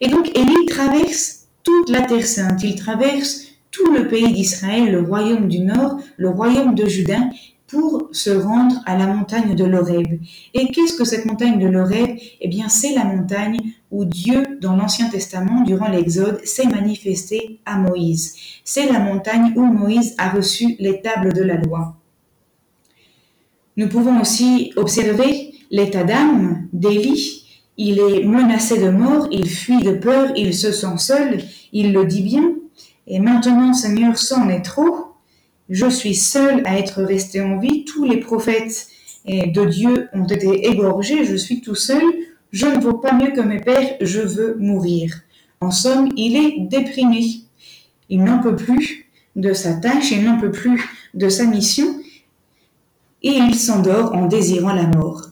Et 0.00 0.08
donc 0.08 0.28
Élie 0.36 0.66
traverse 0.66 1.46
toute 1.62 1.90
la 1.90 2.02
Terre 2.02 2.26
Sainte, 2.26 2.62
il 2.62 2.76
traverse 2.76 3.46
tout 3.70 3.92
le 3.92 4.08
pays 4.08 4.32
d'Israël, 4.32 4.90
le 4.90 5.02
royaume 5.02 5.48
du 5.48 5.60
Nord, 5.60 5.98
le 6.16 6.28
royaume 6.28 6.74
de 6.74 6.86
Juda, 6.86 7.18
pour 7.66 8.08
se 8.12 8.30
rendre 8.30 8.76
à 8.86 8.96
la 8.96 9.06
montagne 9.06 9.54
de 9.54 9.64
l'Oreb. 9.64 10.20
Et 10.54 10.68
qu'est-ce 10.68 10.96
que 10.96 11.04
cette 11.04 11.26
montagne 11.26 11.58
de 11.58 11.66
l'Oreb? 11.66 12.16
Eh 12.40 12.48
bien, 12.48 12.68
c'est 12.68 12.94
la 12.94 13.04
montagne 13.04 13.58
où 13.90 14.04
Dieu, 14.04 14.58
dans 14.60 14.76
l'Ancien 14.76 15.08
Testament, 15.08 15.62
durant 15.62 15.88
l'Exode, 15.88 16.40
s'est 16.44 16.68
manifesté 16.68 17.60
à 17.64 17.78
Moïse. 17.78 18.34
C'est 18.64 18.86
la 18.90 19.00
montagne 19.00 19.52
où 19.56 19.64
Moïse 19.64 20.14
a 20.18 20.30
reçu 20.30 20.76
les 20.78 21.00
tables 21.00 21.32
de 21.32 21.42
la 21.42 21.56
loi. 21.56 21.96
Nous 23.76 23.88
pouvons 23.88 24.20
aussi 24.20 24.72
observer 24.76 25.52
l'état 25.70 26.04
d'âme 26.04 26.68
d'Élie. 26.72 27.42
Il 27.76 27.98
est 27.98 28.24
menacé 28.24 28.78
de 28.80 28.88
mort, 28.88 29.28
il 29.30 29.50
fuit 29.50 29.82
de 29.82 29.92
peur, 29.92 30.32
il 30.36 30.54
se 30.54 30.72
sent 30.72 30.96
seul, 30.98 31.42
il 31.72 31.92
le 31.92 32.06
dit 32.06 32.22
bien. 32.22 32.54
Et 33.06 33.18
maintenant, 33.18 33.74
Seigneur, 33.74 34.16
c'en 34.16 34.48
est 34.48 34.62
trop. 34.62 35.05
Je 35.68 35.88
suis 35.88 36.14
seul 36.14 36.62
à 36.64 36.78
être 36.78 37.02
resté 37.02 37.40
en 37.40 37.58
vie. 37.58 37.84
Tous 37.84 38.04
les 38.04 38.18
prophètes 38.18 38.88
de 39.26 39.64
Dieu 39.64 40.08
ont 40.12 40.26
été 40.26 40.68
égorgés. 40.68 41.24
Je 41.24 41.36
suis 41.36 41.60
tout 41.60 41.74
seul. 41.74 42.02
Je 42.52 42.66
ne 42.66 42.80
vaux 42.80 42.98
pas 42.98 43.12
mieux 43.12 43.32
que 43.32 43.40
mes 43.40 43.60
pères. 43.60 43.96
Je 44.00 44.20
veux 44.20 44.56
mourir. 44.58 45.22
En 45.60 45.70
somme, 45.70 46.10
il 46.16 46.36
est 46.36 46.60
déprimé. 46.68 47.40
Il 48.08 48.22
n'en 48.22 48.38
peut 48.38 48.54
plus 48.54 49.06
de 49.34 49.52
sa 49.52 49.74
tâche, 49.74 50.10
il 50.12 50.24
n'en 50.24 50.38
peut 50.38 50.50
plus 50.50 50.82
de 51.14 51.28
sa 51.28 51.44
mission, 51.44 51.86
et 53.22 53.32
il 53.32 53.54
s'endort 53.54 54.14
en 54.14 54.26
désirant 54.26 54.72
la 54.72 54.86
mort. 54.86 55.22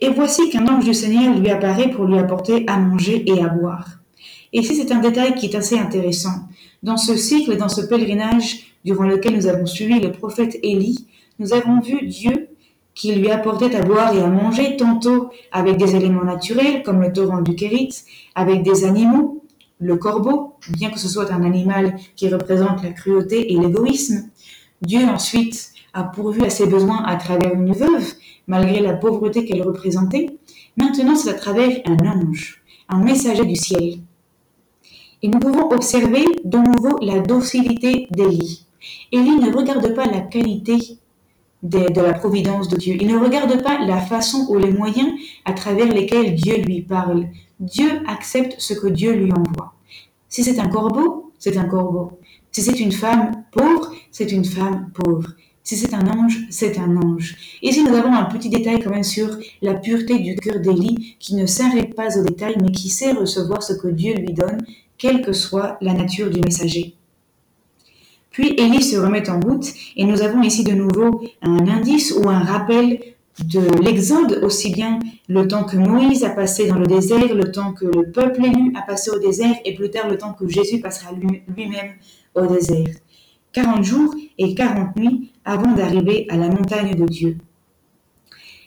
Et 0.00 0.10
voici 0.10 0.50
qu'un 0.50 0.66
ange 0.66 0.84
du 0.84 0.92
Seigneur 0.92 1.38
lui 1.38 1.48
apparaît 1.48 1.90
pour 1.90 2.04
lui 2.04 2.18
apporter 2.18 2.64
à 2.66 2.78
manger 2.78 3.24
et 3.26 3.40
à 3.42 3.48
boire. 3.48 4.00
Et 4.52 4.62
c'est 4.62 4.92
un 4.92 4.98
détail 4.98 5.34
qui 5.34 5.46
est 5.46 5.54
assez 5.56 5.78
intéressant. 5.78 6.48
Dans 6.82 6.98
ce 6.98 7.16
cycle, 7.16 7.56
dans 7.56 7.68
ce 7.68 7.80
pèlerinage 7.80 8.71
durant 8.84 9.04
lequel 9.04 9.36
nous 9.36 9.46
avons 9.46 9.66
suivi 9.66 10.00
le 10.00 10.12
prophète 10.12 10.58
Élie, 10.62 11.06
nous 11.38 11.52
avons 11.52 11.80
vu 11.80 12.06
Dieu 12.06 12.48
qui 12.94 13.14
lui 13.14 13.30
apportait 13.30 13.74
à 13.74 13.82
boire 13.82 14.14
et 14.14 14.20
à 14.20 14.26
manger, 14.26 14.76
tantôt 14.76 15.30
avec 15.50 15.78
des 15.78 15.96
éléments 15.96 16.24
naturels, 16.24 16.82
comme 16.82 17.00
le 17.00 17.12
torrent 17.12 17.40
du 17.40 17.54
Kérit, 17.54 18.04
avec 18.34 18.62
des 18.62 18.84
animaux, 18.84 19.44
le 19.80 19.96
corbeau, 19.96 20.54
bien 20.70 20.90
que 20.90 20.98
ce 20.98 21.08
soit 21.08 21.32
un 21.32 21.42
animal 21.42 21.96
qui 22.16 22.28
représente 22.28 22.82
la 22.82 22.90
cruauté 22.90 23.52
et 23.52 23.58
l'égoïsme. 23.58 24.28
Dieu 24.82 25.04
ensuite 25.08 25.72
a 25.94 26.04
pourvu 26.04 26.42
à 26.44 26.50
ses 26.50 26.66
besoins 26.66 27.02
à 27.04 27.16
travers 27.16 27.54
une 27.54 27.72
veuve, 27.72 28.12
malgré 28.46 28.80
la 28.80 28.94
pauvreté 28.94 29.44
qu'elle 29.44 29.62
représentait. 29.62 30.38
Maintenant, 30.76 31.16
c'est 31.16 31.30
à 31.30 31.34
travers 31.34 31.80
un 31.86 31.96
ange, 32.06 32.62
un 32.88 32.98
messager 32.98 33.44
du 33.44 33.56
ciel. 33.56 33.98
Et 35.22 35.28
nous 35.28 35.38
pouvons 35.38 35.70
observer 35.70 36.24
de 36.44 36.58
nouveau 36.58 36.98
la 37.00 37.20
docilité 37.20 38.06
d'Élie. 38.10 38.66
Élie 39.10 39.36
ne 39.36 39.52
regarde 39.54 39.94
pas 39.94 40.06
la 40.06 40.20
qualité 40.20 40.98
de, 41.62 42.00
la 42.00 42.14
providence 42.14 42.68
de 42.68 42.76
Dieu. 42.76 42.96
Il 43.00 43.06
ne 43.06 43.18
regarde 43.18 43.62
pas 43.62 43.84
la 43.84 44.00
façon 44.00 44.46
ou 44.48 44.58
les 44.58 44.72
moyens 44.72 45.10
à 45.44 45.52
travers 45.52 45.88
lesquels 45.92 46.34
Dieu 46.34 46.56
lui 46.56 46.82
parle. 46.82 47.26
Dieu 47.60 48.02
accepte 48.06 48.56
ce 48.58 48.74
que 48.74 48.88
Dieu 48.88 49.12
lui 49.12 49.32
envoie. 49.32 49.74
Si 50.28 50.42
c'est 50.42 50.58
un 50.58 50.68
corbeau, 50.68 51.32
c'est 51.38 51.56
un 51.56 51.64
corbeau. 51.64 52.18
Si 52.50 52.62
c'est 52.62 52.80
une 52.80 52.92
femme 52.92 53.44
pauvre, 53.52 53.92
c'est 54.10 54.32
une 54.32 54.44
femme 54.44 54.90
pauvre. 54.92 55.30
Si 55.64 55.76
c'est 55.76 55.94
un 55.94 56.06
ange, 56.08 56.38
c'est 56.50 56.76
un 56.78 56.96
ange. 56.96 57.36
Ici, 57.62 57.84
nous 57.84 57.94
avons 57.94 58.12
un 58.12 58.24
petit 58.24 58.48
détail 58.48 58.80
quand 58.80 58.90
même 58.90 59.04
sur 59.04 59.38
la 59.62 59.74
pureté 59.74 60.18
du 60.18 60.34
cœur 60.34 60.58
d'Élie, 60.58 61.16
qui 61.20 61.36
ne 61.36 61.46
s'arrête 61.46 61.94
pas 61.94 62.18
aux 62.18 62.24
détails, 62.24 62.56
mais 62.60 62.72
qui 62.72 62.88
sait 62.88 63.12
recevoir 63.12 63.62
ce 63.62 63.72
que 63.74 63.86
Dieu 63.88 64.14
lui 64.14 64.32
donne, 64.32 64.58
quelle 64.98 65.22
que 65.22 65.32
soit 65.32 65.78
la 65.80 65.94
nature 65.94 66.30
du 66.30 66.40
messager. 66.40 66.96
Puis 68.32 68.54
Élie 68.56 68.82
se 68.82 68.96
remet 68.96 69.28
en 69.28 69.40
route 69.40 69.66
et 69.96 70.04
nous 70.04 70.22
avons 70.22 70.42
ici 70.42 70.64
de 70.64 70.72
nouveau 70.72 71.22
un 71.42 71.68
indice 71.68 72.12
ou 72.12 72.28
un 72.28 72.40
rappel 72.40 72.98
de 73.44 73.82
l'Exode, 73.82 74.40
aussi 74.42 74.72
bien 74.72 74.98
le 75.28 75.46
temps 75.48 75.64
que 75.64 75.76
Moïse 75.76 76.24
a 76.24 76.30
passé 76.30 76.66
dans 76.66 76.78
le 76.78 76.86
désert, 76.86 77.34
le 77.34 77.50
temps 77.50 77.72
que 77.72 77.84
le 77.84 78.10
peuple 78.10 78.44
élu 78.44 78.72
a 78.76 78.82
passé 78.82 79.10
au 79.10 79.18
désert 79.18 79.54
et 79.64 79.74
plus 79.74 79.90
tard 79.90 80.08
le 80.08 80.18
temps 80.18 80.32
que 80.32 80.48
Jésus 80.48 80.80
passera 80.80 81.12
lui-même 81.12 81.92
au 82.34 82.46
désert. 82.46 82.88
40 83.52 83.84
jours 83.84 84.14
et 84.38 84.54
40 84.54 84.96
nuits 84.96 85.30
avant 85.44 85.72
d'arriver 85.72 86.26
à 86.30 86.36
la 86.36 86.48
montagne 86.48 86.94
de 86.94 87.04
Dieu. 87.04 87.36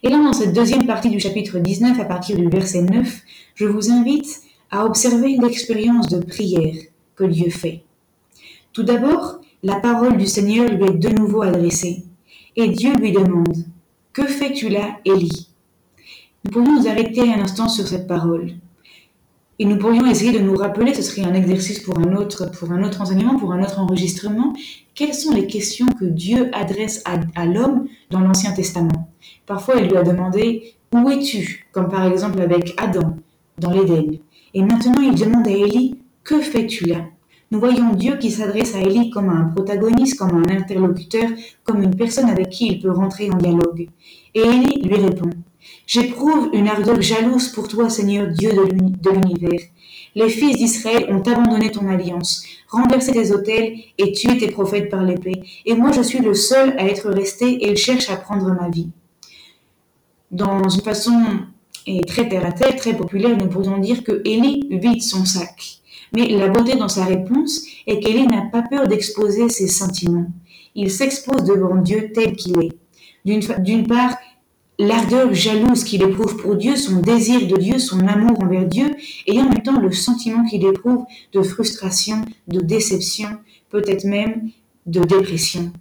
Et 0.04 0.10
là, 0.10 0.18
dans 0.18 0.34
cette 0.34 0.54
deuxième 0.54 0.86
partie 0.86 1.10
du 1.10 1.20
chapitre 1.20 1.58
19, 1.58 2.00
à 2.00 2.06
partir 2.06 2.38
du 2.38 2.48
verset 2.48 2.84
9, 2.84 3.22
je 3.56 3.66
vous 3.66 3.92
invite 3.92 4.42
à 4.70 4.86
observer 4.86 5.38
l'expérience 5.38 6.08
de 6.10 6.24
prière 6.24 6.76
que 7.16 7.24
Dieu 7.24 7.50
fait. 7.50 7.84
Tout 8.72 8.84
d'abord, 8.84 9.40
la 9.66 9.78
parole 9.78 10.16
du 10.18 10.28
Seigneur 10.28 10.70
lui 10.70 10.86
est 10.86 11.00
de 11.00 11.10
nouveau 11.10 11.42
adressée, 11.42 12.04
et 12.56 12.68
Dieu 12.68 12.94
lui 12.98 13.12
demande 13.12 13.66
Que 14.14 14.28
fais-tu 14.28 14.70
là, 14.70 15.00
Élie? 15.06 15.50
Nous 16.44 16.52
pourrions 16.52 16.80
nous 16.80 16.88
arrêter 16.88 17.22
un 17.22 17.42
instant 17.42 17.68
sur 17.68 17.88
cette 17.88 18.08
parole. 18.08 18.52
Et 19.58 19.66
nous 19.66 19.80
pourrions 19.80 20.06
essayer 20.06 20.32
de 20.34 20.38
nous 20.38 20.56
rappeler, 20.56 20.94
ce 20.94 21.02
serait 21.02 21.24
un 21.24 21.34
exercice 21.34 21.80
pour 21.80 21.98
un 21.98 22.16
autre, 22.16 22.52
enseignement, 23.02 23.40
pour 23.40 23.54
un 23.54 23.64
autre 23.64 23.80
enregistrement, 23.80 24.54
quelles 24.94 25.16
sont 25.16 25.34
les 25.34 25.48
questions 25.48 25.88
que 26.00 26.06
Dieu 26.06 26.52
adresse 26.54 27.02
à 27.04 27.46
l'homme 27.48 27.88
dans 28.12 28.20
l'Ancien 28.20 28.52
Testament? 28.52 29.10
Parfois, 29.48 29.78
il 29.78 29.88
lui 29.88 29.98
a 29.98 30.04
demandé 30.04 30.76
Où 30.94 31.10
es-tu? 31.10 31.66
Comme 31.72 31.90
par 31.90 32.06
exemple 32.06 32.40
avec 32.40 32.76
Adam 32.78 33.18
dans 33.58 33.72
l'Éden. 33.72 34.20
Et 34.54 34.62
maintenant, 34.62 35.02
il 35.02 35.16
demande 35.16 35.48
à 35.48 35.52
Élie 35.52 35.98
Que 36.24 36.40
fais-tu 36.40 36.86
là? 36.86 37.08
Nous 37.52 37.60
voyons 37.60 37.94
Dieu 37.94 38.18
qui 38.18 38.32
s'adresse 38.32 38.76
à 38.76 38.82
Élie 38.82 39.12
comme 39.12 39.30
un 39.30 39.46
protagoniste, 39.46 40.18
comme 40.18 40.44
un 40.44 40.50
interlocuteur, 40.50 41.30
comme 41.64 41.84
une 41.84 41.96
personne 41.96 42.30
avec 42.30 42.50
qui 42.50 42.68
il 42.68 42.82
peut 42.82 42.92
rentrer 42.92 43.30
en 43.30 43.38
dialogue. 43.38 43.88
Et 44.34 44.42
Élie 44.42 44.82
lui 44.82 44.96
répond 44.96 45.30
J'éprouve 45.88 46.50
une 46.54 46.68
ardeur 46.68 47.02
jalouse 47.02 47.50
pour 47.50 47.68
toi, 47.68 47.90
Seigneur 47.90 48.28
Dieu 48.28 48.52
de 48.52 49.10
l'univers. 49.12 49.62
Les 50.16 50.30
fils 50.30 50.58
d'Israël 50.58 51.08
ont 51.10 51.22
abandonné 51.22 51.72
ton 51.72 51.88
alliance, 51.88 52.44
renversé 52.70 53.12
tes 53.12 53.32
autels 53.32 53.76
et 53.98 54.12
tué 54.14 54.38
tes 54.38 54.50
prophètes 54.50 54.90
par 54.90 55.04
l'épée. 55.04 55.44
Et 55.66 55.76
moi, 55.76 55.92
je 55.92 56.02
suis 56.02 56.20
le 56.20 56.34
seul 56.34 56.74
à 56.78 56.86
être 56.86 57.10
resté 57.10 57.46
et 57.46 57.72
ils 57.72 57.78
cherchent 57.78 58.10
à 58.10 58.16
prendre 58.16 58.52
ma 58.60 58.70
vie. 58.70 58.90
Dans 60.32 60.68
une 60.68 60.82
façon 60.82 61.22
très 62.08 62.28
terre 62.28 62.46
à 62.46 62.52
terre, 62.52 62.76
très 62.76 62.96
populaire, 62.96 63.38
nous 63.38 63.48
pourrions 63.48 63.78
dire 63.78 64.04
que 64.04 64.22
Élie 64.26 64.68
vide 64.72 65.04
son 65.04 65.26
sac. 65.26 65.82
Mais 66.14 66.28
la 66.28 66.50
beauté 66.50 66.76
dans 66.76 66.88
sa 66.88 67.06
réponse 67.06 67.66
est 67.88 68.00
qu'Élie 68.00 68.28
n'a 68.28 68.44
pas 68.52 68.62
peur 68.62 68.88
d'exposer 68.88 69.50
ses 69.50 69.68
sentiments. 69.68 70.28
Il 70.76 70.92
s'expose 70.92 71.44
devant 71.44 71.76
Dieu 71.78 72.12
tel 72.14 72.36
qu'il 72.36 72.60
est. 72.60 72.74
D'une 73.26 73.88
part, 73.88 74.18
l'ardeur 74.78 75.34
jalouse 75.34 75.84
qu'il 75.84 76.04
éprouve 76.04 76.38
pour 76.38 76.56
Dieu, 76.56 76.76
son 76.76 77.00
désir 77.00 77.48
de 77.48 77.58
Dieu, 77.58 77.80
son 77.80 78.00
amour 78.08 78.44
envers 78.44 78.66
Dieu, 78.66 78.92
et 79.26 79.40
en 79.40 79.50
même 79.50 79.64
temps 79.64 79.80
le 79.80 79.92
sentiment 79.92 80.46
qu'il 80.46 80.66
éprouve 80.66 81.06
de 81.34 81.42
frustration, 81.42 82.22
de 82.48 82.60
déception, 82.60 83.30
peut-être 83.70 84.04
même 84.06 84.50
de 84.86 85.02
dépression. 85.02 85.72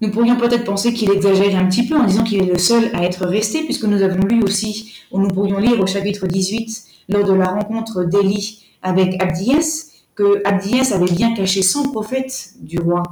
Nous 0.00 0.10
pourrions 0.10 0.36
peut-être 0.36 0.64
penser 0.64 0.92
qu'il 0.92 1.10
exagère 1.10 1.56
un 1.56 1.66
petit 1.66 1.86
peu 1.86 1.96
en 1.96 2.04
disant 2.04 2.24
qu'il 2.24 2.42
est 2.42 2.52
le 2.52 2.58
seul 2.58 2.90
à 2.94 3.04
être 3.04 3.26
resté, 3.26 3.62
puisque 3.62 3.84
nous 3.84 4.02
avons 4.02 4.26
lu 4.26 4.42
aussi, 4.42 4.92
ou 5.12 5.20
nous 5.20 5.28
pourrions 5.28 5.58
lire 5.58 5.80
au 5.80 5.86
chapitre 5.86 6.26
18, 6.26 6.84
lors 7.10 7.24
de 7.24 7.32
la 7.32 7.46
rencontre 7.46 8.04
d'Élie 8.04 8.64
avec 8.84 9.20
Abdiès, 9.20 9.90
que 10.14 10.46
Abdiès 10.46 10.92
avait 10.92 11.10
bien 11.10 11.34
caché 11.34 11.62
son 11.62 11.82
prophète 11.90 12.54
du 12.60 12.78
roi. 12.78 13.02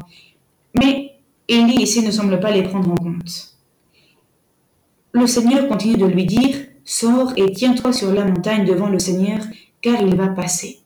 Mais 0.79 1.17
Élie 1.49 1.83
ici 1.83 2.02
ne 2.05 2.12
semble 2.12 2.38
pas 2.38 2.52
les 2.52 2.62
prendre 2.62 2.93
en 2.93 2.95
compte. 2.95 3.57
Le 5.12 5.26
Seigneur 5.26 5.69
continue 5.69 5.97
de 5.97 6.07
lui 6.07 6.25
dire, 6.25 6.57
Sors 6.85 7.33
et 7.37 7.52
tiens-toi 7.52 7.93
sur 7.93 8.12
la 8.12 8.25
montagne 8.25 8.64
devant 8.64 8.88
le 8.88 8.99
Seigneur, 8.99 9.41
car 9.81 10.00
il 10.02 10.17
va 10.17 10.29
passer. 10.29 10.81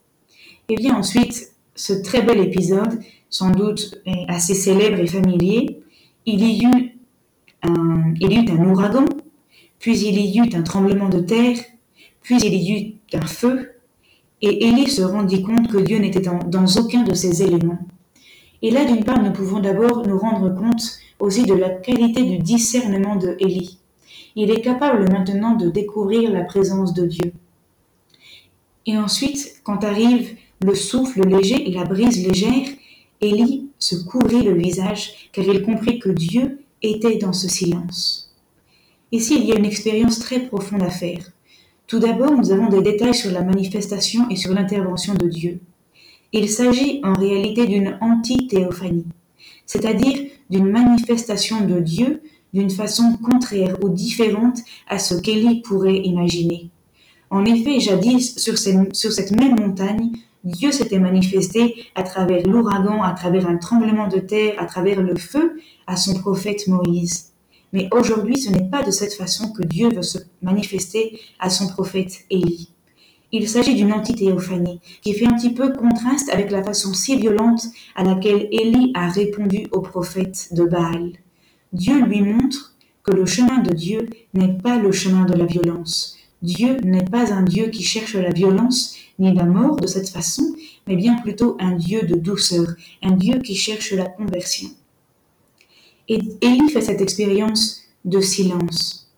Et 0.69 0.76
vient 0.76 0.97
ensuite 0.97 1.52
ce 1.75 1.93
très 1.95 2.23
bel 2.23 2.40
épisode, 2.40 3.00
sans 3.31 3.50
doute 3.50 3.99
assez 4.28 4.55
célèbre 4.55 4.99
et 5.00 5.07
familier. 5.07 5.81
Il 6.26 6.40
y 6.40 6.64
eut 6.64 6.99
un, 7.62 8.14
il 8.21 8.33
y 8.33 8.37
eut 8.37 8.50
un 8.50 8.71
ouragan, 8.71 9.07
puis 9.78 9.99
il 9.99 10.19
y 10.21 10.38
eut 10.38 10.55
un 10.55 10.62
tremblement 10.62 11.09
de 11.09 11.21
terre, 11.21 11.59
puis 12.23 12.37
il 12.43 12.55
y 12.55 12.73
eut 12.73 13.16
un 13.16 13.26
feu, 13.26 13.75
et 14.43 14.66
Élie 14.66 14.88
se 14.88 15.02
rendit 15.02 15.43
compte 15.43 15.69
que 15.69 15.78
Dieu 15.78 15.99
n'était 15.99 16.21
dans, 16.21 16.66
aucun 16.76 17.02
de 17.05 17.14
ces 17.14 17.43
éléments. 17.43 17.78
Et 18.62 18.71
là, 18.71 18.85
d'une 18.85 19.05
part, 19.05 19.23
nous 19.23 19.33
pouvons 19.33 19.61
d'abord 19.61 20.07
nous 20.07 20.19
rendre 20.19 20.55
compte 20.55 20.99
aussi 21.19 21.45
de 21.45 21.55
la 21.55 21.71
qualité 21.71 22.23
du 22.23 22.38
discernement 22.38 23.16
de 23.16 23.37
Élie. 23.40 23.78
Il 24.35 24.50
est 24.50 24.61
capable 24.61 25.11
maintenant 25.11 25.55
de 25.55 25.71
découvrir 25.71 26.31
la 26.31 26.45
présence 26.45 26.93
de 26.93 27.07
Dieu. 27.07 27.33
Et 28.85 28.99
ensuite, 28.99 29.61
quand 29.64 29.83
arrive 29.85 30.37
le 30.62 30.75
souffle 30.75 31.26
léger 31.26 31.69
et 31.69 31.73
la 31.73 31.85
brise 31.85 32.26
légère, 32.26 32.69
Élie 33.21 33.69
se 33.78 33.97
couvrit 33.97 34.43
le 34.43 34.55
visage 34.55 35.31
car 35.33 35.45
il 35.45 35.62
comprit 35.62 35.99
que 35.99 36.11
Dieu 36.11 36.61
était 36.83 37.16
dans 37.16 37.33
ce 37.33 37.49
silence. 37.49 38.35
Ici, 39.12 39.37
il 39.38 39.47
y 39.47 39.52
a 39.52 39.59
une 39.59 39.64
expérience 39.64 40.19
très 40.19 40.40
profonde 40.40 40.83
à 40.83 40.90
faire. 40.90 41.33
Tout 41.87 42.00
d'abord, 42.00 42.33
nous 42.33 42.50
avons 42.50 42.69
des 42.69 42.83
détails 42.83 43.14
sur 43.14 43.31
la 43.31 43.43
manifestation 43.43 44.28
et 44.28 44.37
sur 44.37 44.52
l'intervention 44.52 45.14
de 45.14 45.28
Dieu. 45.28 45.61
Il 46.33 46.49
s'agit 46.49 47.00
en 47.05 47.12
réalité 47.12 47.66
d'une 47.66 47.97
anti-théophanie, 48.00 49.07
c'est-à-dire 49.66 50.19
d'une 50.50 50.69
manifestation 50.69 51.64
de 51.64 51.78
Dieu 51.78 52.23
d'une 52.52 52.71
façon 52.71 53.16
contraire 53.23 53.76
ou 53.83 53.88
différente 53.88 54.59
à 54.88 54.99
ce 54.99 55.14
qu'Élie 55.14 55.61
pourrait 55.61 55.99
imaginer. 55.99 56.71
En 57.31 57.45
effet, 57.45 57.78
jadis, 57.81 58.37
sur, 58.37 58.59
sur 58.59 59.12
cette 59.12 59.31
même 59.31 59.57
montagne, 59.59 60.11
Dieu 60.43 60.73
s'était 60.73 60.99
manifesté 60.99 61.75
à 61.95 62.02
travers 62.02 62.47
l'ouragan, 62.47 63.02
à 63.02 63.12
travers 63.12 63.49
un 63.49 63.59
tremblement 63.59 64.09
de 64.09 64.19
terre, 64.19 64.55
à 64.59 64.66
travers 64.66 65.02
le 65.02 65.16
feu, 65.16 65.61
à 65.87 65.97
son 65.97 66.14
prophète 66.14 66.66
Moïse. 66.69 67.33
Mais 67.76 67.90
aujourd'hui, 67.92 68.40
ce 68.40 68.50
n'est 68.50 68.71
pas 68.71 68.83
de 68.83 68.90
cette 68.90 69.12
façon 69.12 69.52
que 69.52 69.62
Dieu 69.62 69.90
veut 69.90 70.00
se 70.00 70.16
manifester 70.40 71.21
à 71.38 71.50
son 71.50 71.68
prophète 71.68 72.25
Élie. 72.30 72.71
Il 73.33 73.47
s'agit 73.50 73.75
d'une 73.75 73.92
antithéophanie 73.92 74.80
qui 75.02 75.12
fait 75.12 75.26
un 75.26 75.35
petit 75.35 75.52
peu 75.52 75.75
contraste 75.75 76.30
avec 76.30 76.50
la 76.50 76.64
façon 76.64 76.95
si 76.95 77.18
violente 77.18 77.66
à 77.95 78.02
laquelle 78.02 78.49
Élie 78.50 78.92
a 78.95 79.11
répondu 79.11 79.66
au 79.73 79.83
prophète 79.83 80.49
de 80.52 80.64
Baal. 80.64 81.12
Dieu 81.75 82.02
lui 82.02 82.23
montre 82.23 82.75
que 83.02 83.12
le 83.12 83.26
chemin 83.26 83.59
de 83.59 83.75
Dieu 83.75 84.09
n'est 84.33 84.56
pas 84.56 84.78
le 84.78 84.90
chemin 84.90 85.26
de 85.26 85.35
la 85.35 85.45
violence. 85.45 86.16
Dieu 86.40 86.78
n'est 86.83 87.04
pas 87.04 87.30
un 87.30 87.42
Dieu 87.42 87.66
qui 87.66 87.83
cherche 87.83 88.14
la 88.14 88.30
violence 88.30 88.97
ni 89.18 89.35
la 89.35 89.45
mort 89.45 89.76
de 89.76 89.87
cette 89.87 90.09
façon, 90.09 90.54
mais 90.87 90.97
bien 90.97 91.16
plutôt 91.16 91.59
un 91.61 91.73
Dieu 91.73 92.06
de 92.06 92.14
douceur, 92.14 92.68
un 93.02 93.12
Dieu 93.12 93.38
qui 93.40 93.54
cherche 93.54 93.92
la 93.92 94.06
conversion. 94.06 94.71
Et 96.08 96.20
Élie 96.40 96.70
fait 96.70 96.80
cette 96.80 97.00
expérience 97.00 97.82
de 98.04 98.20
silence. 98.20 99.12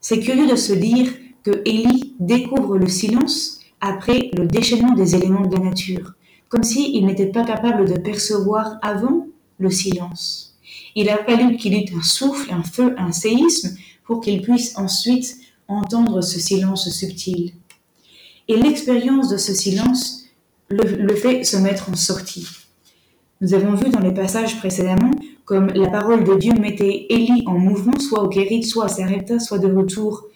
C'est 0.00 0.20
curieux 0.20 0.46
de 0.46 0.56
se 0.56 0.72
dire 0.72 1.12
que 1.42 1.62
Élie 1.64 2.14
découvre 2.20 2.76
le 2.76 2.88
silence 2.88 3.60
après 3.80 4.30
le 4.36 4.46
déchaînement 4.46 4.94
des 4.94 5.14
éléments 5.14 5.46
de 5.46 5.56
la 5.56 5.62
nature, 5.62 6.14
comme 6.48 6.62
s'il 6.62 7.06
n'était 7.06 7.26
pas 7.26 7.44
capable 7.44 7.88
de 7.88 7.98
percevoir 7.98 8.78
avant 8.82 9.26
le 9.58 9.70
silence. 9.70 10.58
Il 10.94 11.08
a 11.08 11.18
fallu 11.24 11.56
qu'il 11.56 11.74
ait 11.74 11.86
un 11.96 12.02
souffle, 12.02 12.52
un 12.52 12.62
feu, 12.62 12.94
un 12.98 13.12
séisme 13.12 13.76
pour 14.04 14.20
qu'il 14.20 14.42
puisse 14.42 14.76
ensuite 14.76 15.38
entendre 15.68 16.20
ce 16.20 16.40
silence 16.40 16.90
subtil. 16.90 17.54
Et 18.48 18.56
l'expérience 18.56 19.28
de 19.28 19.36
ce 19.36 19.54
silence 19.54 20.24
le, 20.68 20.96
le, 20.96 21.14
fait 21.14 21.44
se 21.44 21.56
mettre 21.56 21.88
en 21.88 21.94
sortie. 21.94 22.46
Nous 23.40 23.54
avons 23.54 23.74
vu 23.74 23.90
dans 23.90 24.00
les 24.00 24.12
passages 24.12 24.58
précédemment 24.58 25.10
comme 25.50 25.66
la 25.74 25.90
parole 25.90 26.22
de 26.22 26.36
Dieu 26.36 26.52
mettait 26.54 27.06
Élie 27.08 27.42
en 27.44 27.58
mouvement, 27.58 27.98
soit 27.98 28.22
au 28.22 28.28
Kérit, 28.28 28.62
soit 28.62 28.84
à 28.84 28.88
Sarepta, 28.88 29.40
soit 29.40 29.58
de 29.58 29.66
retour 29.66 30.28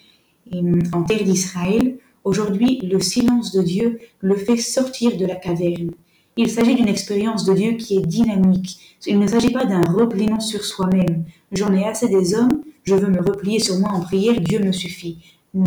en 0.91 1.03
terre 1.03 1.23
d'Israël, 1.23 1.99
aujourd'hui, 2.25 2.81
le 2.83 2.99
silence 2.99 3.53
de 3.53 3.61
Dieu 3.61 3.99
le 4.19 4.35
fait 4.35 4.57
sortir 4.57 5.15
de 5.15 5.25
la 5.25 5.35
caverne. 5.35 5.91
Il 6.35 6.49
s'agit 6.49 6.75
d'une 6.75 6.89
expérience 6.89 7.45
de 7.45 7.53
Dieu 7.53 7.71
qui 7.77 7.95
est 7.95 8.05
dynamique. 8.05 8.97
Il 9.07 9.17
ne 9.17 9.25
s'agit 9.25 9.51
pas 9.51 9.63
d'un 9.63 9.83
repliement 9.83 10.41
sur 10.41 10.65
soi-même. 10.65 11.23
J'en 11.53 11.73
ai 11.73 11.85
assez 11.85 12.09
des 12.09 12.35
hommes, 12.35 12.61
je 12.83 12.95
veux 12.95 13.09
me 13.09 13.21
replier 13.21 13.61
sur 13.61 13.79
moi 13.79 13.91
en 13.91 14.01
prière, 14.01 14.41
Dieu 14.41 14.59
me 14.59 14.73
suffit. 14.73 15.19
Non. 15.53 15.63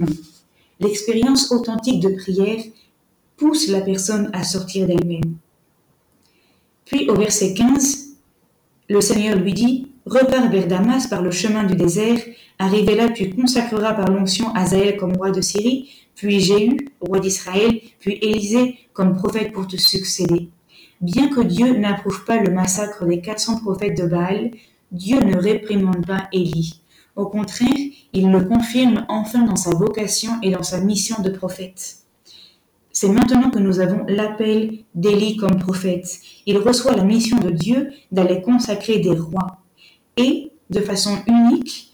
L'expérience 0.78 1.50
authentique 1.50 2.00
de 2.00 2.10
prière 2.10 2.62
pousse 3.38 3.68
la 3.68 3.80
personne 3.80 4.28
à 4.34 4.44
sortir 4.44 4.86
d'elle-même. 4.86 5.36
Puis 6.84 7.08
au 7.08 7.14
verset 7.14 7.54
15, 7.54 8.07
le 8.88 9.00
Seigneur 9.00 9.36
lui 9.36 9.52
dit, 9.52 9.92
repart 10.06 10.50
vers 10.50 10.66
Damas 10.66 11.06
par 11.06 11.22
le 11.22 11.30
chemin 11.30 11.64
du 11.64 11.76
désert, 11.76 12.18
arrivé 12.58 12.94
là, 12.94 13.10
tu 13.10 13.30
consacreras 13.30 13.92
par 13.94 14.10
l'onction 14.10 14.54
Azaël 14.54 14.96
comme 14.96 15.16
roi 15.16 15.30
de 15.30 15.40
Syrie, 15.40 15.90
puis 16.14 16.40
Jéhu, 16.40 16.88
roi 17.00 17.20
d'Israël, 17.20 17.80
puis 18.00 18.18
Élisée 18.22 18.78
comme 18.92 19.14
prophète 19.14 19.52
pour 19.52 19.66
te 19.66 19.76
succéder. 19.76 20.48
Bien 21.00 21.28
que 21.28 21.40
Dieu 21.40 21.76
n'approuve 21.76 22.24
pas 22.24 22.38
le 22.38 22.52
massacre 22.52 23.06
des 23.06 23.20
400 23.20 23.60
prophètes 23.60 23.96
de 23.96 24.06
Baal, 24.06 24.50
Dieu 24.90 25.20
ne 25.20 25.36
réprimande 25.36 26.06
pas 26.06 26.28
Élie. 26.32 26.80
Au 27.14 27.26
contraire, 27.26 27.68
il 28.12 28.30
le 28.30 28.44
confirme 28.44 29.04
enfin 29.08 29.42
dans 29.42 29.56
sa 29.56 29.70
vocation 29.70 30.32
et 30.42 30.50
dans 30.50 30.62
sa 30.62 30.80
mission 30.80 31.22
de 31.22 31.30
prophète. 31.30 31.98
C'est 33.00 33.10
maintenant 33.10 33.48
que 33.50 33.60
nous 33.60 33.78
avons 33.78 34.04
l'appel 34.08 34.80
d'Élie 34.92 35.36
comme 35.36 35.56
prophète. 35.56 36.18
Il 36.46 36.58
reçoit 36.58 36.96
la 36.96 37.04
mission 37.04 37.38
de 37.38 37.50
Dieu 37.50 37.92
d'aller 38.10 38.42
consacrer 38.42 38.98
des 38.98 39.12
rois. 39.12 39.60
Et, 40.16 40.50
de 40.68 40.80
façon 40.80 41.16
unique, 41.28 41.92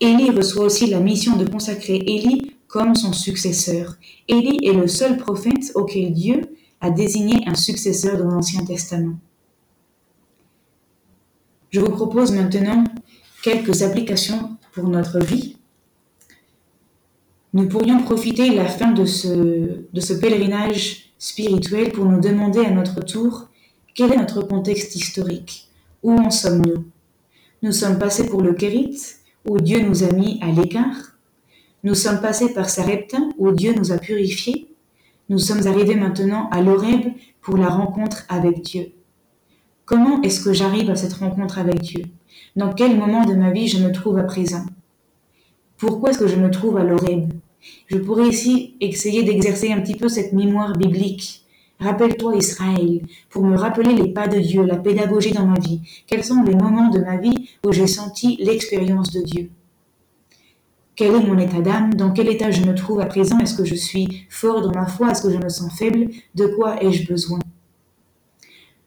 Élie 0.00 0.30
reçoit 0.30 0.64
aussi 0.64 0.88
la 0.88 0.98
mission 0.98 1.36
de 1.36 1.48
consacrer 1.48 1.94
Élie 1.94 2.56
comme 2.66 2.96
son 2.96 3.12
successeur. 3.12 3.94
Élie 4.26 4.66
est 4.66 4.72
le 4.72 4.88
seul 4.88 5.18
prophète 5.18 5.70
auquel 5.76 6.12
Dieu 6.12 6.40
a 6.80 6.90
désigné 6.90 7.46
un 7.46 7.54
successeur 7.54 8.18
dans 8.18 8.32
l'Ancien 8.32 8.64
Testament. 8.64 9.14
Je 11.70 11.78
vous 11.78 11.92
propose 11.92 12.32
maintenant 12.32 12.82
quelques 13.44 13.82
applications 13.82 14.56
pour 14.72 14.88
notre 14.88 15.20
vie. 15.20 15.58
Nous 17.54 17.68
pourrions 17.68 18.02
profiter 18.02 18.50
de 18.50 18.56
la 18.56 18.66
fin 18.66 18.90
de 18.90 19.04
ce, 19.04 20.12
pèlerinage 20.20 21.12
spirituel 21.20 21.92
pour 21.92 22.04
nous 22.04 22.20
demander 22.20 22.58
à 22.58 22.72
notre 22.72 23.00
tour 23.00 23.48
quel 23.94 24.12
est 24.12 24.16
notre 24.16 24.42
contexte 24.42 24.96
historique? 24.96 25.68
Où 26.02 26.10
en 26.14 26.30
sommes-nous? 26.30 26.84
Nous 27.62 27.70
sommes 27.70 28.00
passés 28.00 28.26
pour 28.26 28.42
le 28.42 28.54
Kérit, 28.54 28.98
où 29.46 29.60
Dieu 29.60 29.86
nous 29.86 30.02
a 30.02 30.10
mis 30.10 30.40
à 30.42 30.50
l'écart. 30.50 31.16
Nous 31.84 31.94
sommes 31.94 32.20
passés 32.20 32.52
par 32.52 32.68
Sarepta, 32.68 33.18
où 33.38 33.52
Dieu 33.52 33.72
nous 33.72 33.92
a 33.92 33.98
purifiés. 33.98 34.74
Nous 35.28 35.38
sommes 35.38 35.64
arrivés 35.68 35.94
maintenant 35.94 36.48
à 36.50 36.60
l'Oreb 36.60 37.12
pour 37.40 37.56
la 37.56 37.68
rencontre 37.68 38.24
avec 38.28 38.62
Dieu. 38.62 38.90
Comment 39.84 40.20
est-ce 40.22 40.42
que 40.42 40.52
j'arrive 40.52 40.90
à 40.90 40.96
cette 40.96 41.12
rencontre 41.12 41.60
avec 41.60 41.80
Dieu? 41.82 42.02
Dans 42.56 42.72
quel 42.72 42.96
moment 42.96 43.24
de 43.24 43.34
ma 43.34 43.52
vie 43.52 43.68
je 43.68 43.78
me 43.78 43.92
trouve 43.92 44.18
à 44.18 44.24
présent? 44.24 44.66
Pourquoi 45.76 46.10
est-ce 46.10 46.18
que 46.18 46.26
je 46.26 46.36
me 46.36 46.50
trouve 46.50 46.78
à 46.78 46.82
l'Oreb 46.82 47.33
Je 47.86 47.98
pourrais 47.98 48.28
ici 48.28 48.74
essayer 48.80 49.22
d'exercer 49.22 49.72
un 49.72 49.80
petit 49.80 49.94
peu 49.96 50.08
cette 50.08 50.32
mémoire 50.32 50.72
biblique. 50.76 51.44
Rappelle-toi 51.80 52.36
Israël, 52.36 53.02
pour 53.30 53.44
me 53.44 53.56
rappeler 53.56 53.94
les 53.94 54.08
pas 54.08 54.28
de 54.28 54.38
Dieu, 54.38 54.64
la 54.64 54.76
pédagogie 54.76 55.32
dans 55.32 55.46
ma 55.46 55.58
vie. 55.58 55.80
Quels 56.06 56.24
sont 56.24 56.42
les 56.42 56.54
moments 56.54 56.88
de 56.88 57.00
ma 57.00 57.16
vie 57.16 57.48
où 57.66 57.72
j'ai 57.72 57.86
senti 57.86 58.36
l'expérience 58.36 59.10
de 59.10 59.22
Dieu? 59.22 59.50
Quel 60.96 61.14
est 61.14 61.26
mon 61.26 61.36
état 61.38 61.60
d'âme? 61.60 61.92
Dans 61.94 62.12
quel 62.12 62.28
état 62.28 62.52
je 62.52 62.62
me 62.64 62.74
trouve 62.74 63.00
à 63.00 63.06
présent? 63.06 63.38
Est-ce 63.40 63.56
que 63.56 63.64
je 63.64 63.74
suis 63.74 64.26
fort 64.30 64.62
dans 64.62 64.72
ma 64.72 64.86
foi? 64.86 65.10
Est-ce 65.10 65.22
que 65.22 65.30
je 65.30 65.38
me 65.38 65.48
sens 65.48 65.76
faible? 65.76 66.08
De 66.36 66.46
quoi 66.46 66.82
ai-je 66.82 67.08
besoin? 67.08 67.40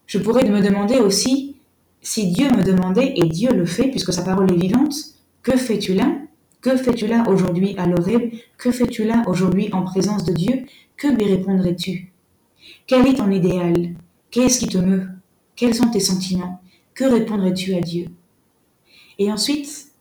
Je 0.06 0.18
pourrais 0.18 0.50
me 0.50 0.62
demander 0.62 1.00
aussi, 1.00 1.58
si 2.02 2.32
Dieu 2.32 2.50
me 2.50 2.64
demandait, 2.64 3.14
et 3.18 3.26
Dieu 3.26 3.52
le 3.52 3.66
fait 3.66 3.90
puisque 3.90 4.14
sa 4.14 4.24
parole 4.24 4.54
est 4.54 4.58
vivante, 4.58 4.96
que 5.44 5.58
fais-tu 5.58 5.94
là? 5.94 6.16
Que 6.62 6.76
fais-tu 6.76 7.08
là 7.08 7.24
aujourd'hui 7.28 7.76
à 7.78 7.86
l'Oreb 7.86 8.32
Que 8.58 8.72
fais-tu 8.72 9.04
là 9.04 9.24
aujourd'hui 9.28 9.70
en 9.74 9.84
présence 9.84 10.24
de 10.24 10.34
Dieu? 10.34 10.66
Que 10.96 11.08
lui 11.08 11.26
répondrais-tu? 11.26 12.12
Quel 12.88 13.06
est 13.06 13.16
ton 13.16 13.30
idéal? 13.30 13.96
Qu'est-ce 14.32 14.60
qui 14.60 14.68
te 14.68 14.78
meut? 14.78 15.08
Quels 15.56 15.76
sont 15.76 15.90
tes 15.90 16.00
sentiments? 16.00 16.62
Que 16.96 17.06
répondrais-tu 17.06 17.76
à 17.76 17.82
Dieu? 17.82 18.08
Et 19.20 19.32
ensuite, 19.32 19.92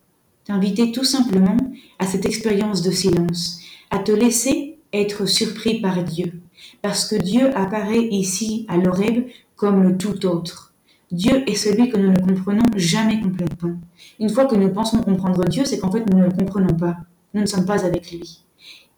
t'inviter 0.45 0.93
tout 0.93 1.05
simplement 1.05 1.57
à 1.99 2.07
cette 2.07 2.25
expérience 2.25 2.83
de 2.83 2.91
silence, 2.91 3.61
à 3.91 3.99
te 3.99 4.13
laisser 4.13 4.79
être 4.93 5.27
surpris 5.27 5.81
par 5.81 6.03
Dieu, 6.05 6.41
parce 6.81 7.07
que 7.07 7.17
Dieu 7.17 7.55
apparaît 7.57 8.09
ici 8.11 8.65
à 8.69 8.79
l'Oreb 8.79 9.27
comme 9.57 9.83
le 9.83 9.99
tout 9.99 10.25
autre. 10.27 10.66
Dieu 11.13 11.49
est 11.49 11.55
celui 11.55 11.89
que 11.89 11.97
nous 11.97 12.11
ne 12.11 12.19
comprenons 12.19 12.65
jamais 12.75 13.21
complètement. 13.21 13.77
Une 14.19 14.29
fois 14.29 14.47
que 14.47 14.57
nous 14.57 14.71
pensons 14.71 15.01
comprendre 15.01 15.45
Dieu, 15.45 15.65
c'est 15.65 15.79
qu'en 15.79 15.91
fait 15.91 16.05
nous 16.11 16.19
ne 16.19 16.25
le 16.25 16.33
comprenons 16.33 16.75
pas. 16.75 16.97
Nous 17.33 17.43
ne 17.43 17.47
sommes 17.47 17.67
pas 17.67 17.85
avec 17.85 18.11
lui. 18.11 18.41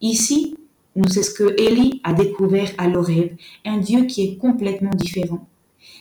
Ici, 0.00 0.56
c'est 1.08 1.22
ce 1.22 1.32
que 1.32 1.60
Élie 1.60 2.00
a 2.04 2.14
découvert 2.14 2.70
à 2.78 2.88
l'Oreb, 2.88 3.36
un 3.64 3.78
Dieu 3.78 4.04
qui 4.04 4.22
est 4.22 4.36
complètement 4.36 4.90
différent. 4.90 5.46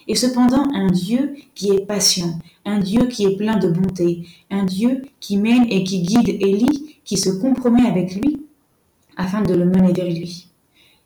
Et 0.07 0.15
cependant 0.15 0.63
un 0.73 0.87
Dieu 0.87 1.35
qui 1.53 1.71
est 1.71 1.85
patient, 1.85 2.39
un 2.65 2.79
Dieu 2.79 3.07
qui 3.07 3.25
est 3.25 3.35
plein 3.35 3.57
de 3.57 3.67
bonté, 3.67 4.25
un 4.49 4.63
Dieu 4.63 5.03
qui 5.19 5.37
mène 5.37 5.65
et 5.69 5.83
qui 5.83 6.01
guide 6.01 6.29
Élie, 6.29 6.97
qui 7.03 7.17
se 7.17 7.29
compromet 7.29 7.85
avec 7.85 8.15
lui 8.15 8.45
afin 9.17 9.41
de 9.41 9.53
le 9.53 9.65
mener 9.65 9.93
vers 9.93 10.07
lui. 10.09 10.47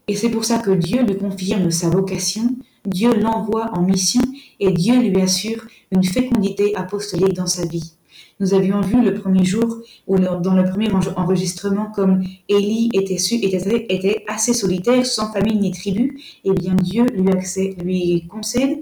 Et 0.07 0.15
c'est 0.15 0.29
pour 0.29 0.45
ça 0.45 0.59
que 0.59 0.71
Dieu 0.71 1.03
lui 1.03 1.17
confirme 1.17 1.71
sa 1.71 1.89
vocation, 1.89 2.55
Dieu 2.85 3.13
l'envoie 3.15 3.71
en 3.73 3.81
mission 3.81 4.21
et 4.62 4.71
Dieu 4.71 5.02
lui 5.02 5.19
assure 5.19 5.65
une 5.91 6.04
fécondité 6.04 6.76
apostolique 6.76 7.34
dans 7.34 7.47
sa 7.47 7.65
vie. 7.65 7.93
Nous 8.39 8.54
avions 8.54 8.80
vu 8.82 9.02
le 9.04 9.13
premier 9.15 9.43
jour, 9.43 9.80
ou 10.08 10.17
dans 10.17 10.54
le 10.54 10.69
premier 10.69 10.89
enregistrement, 11.15 11.91
comme 11.93 12.24
Élie 12.47 12.89
était, 12.93 13.15
était, 13.15 14.24
assez 14.28 14.54
solitaire, 14.54 15.06
sans 15.06 15.32
famille 15.34 15.58
ni 15.58 15.71
tribu, 15.71 16.19
et 16.43 16.50
eh 16.50 16.54
bien 16.54 16.76
Dieu 16.76 17.06
lui, 17.08 17.76
lui 17.84 18.28
concède 18.28 18.80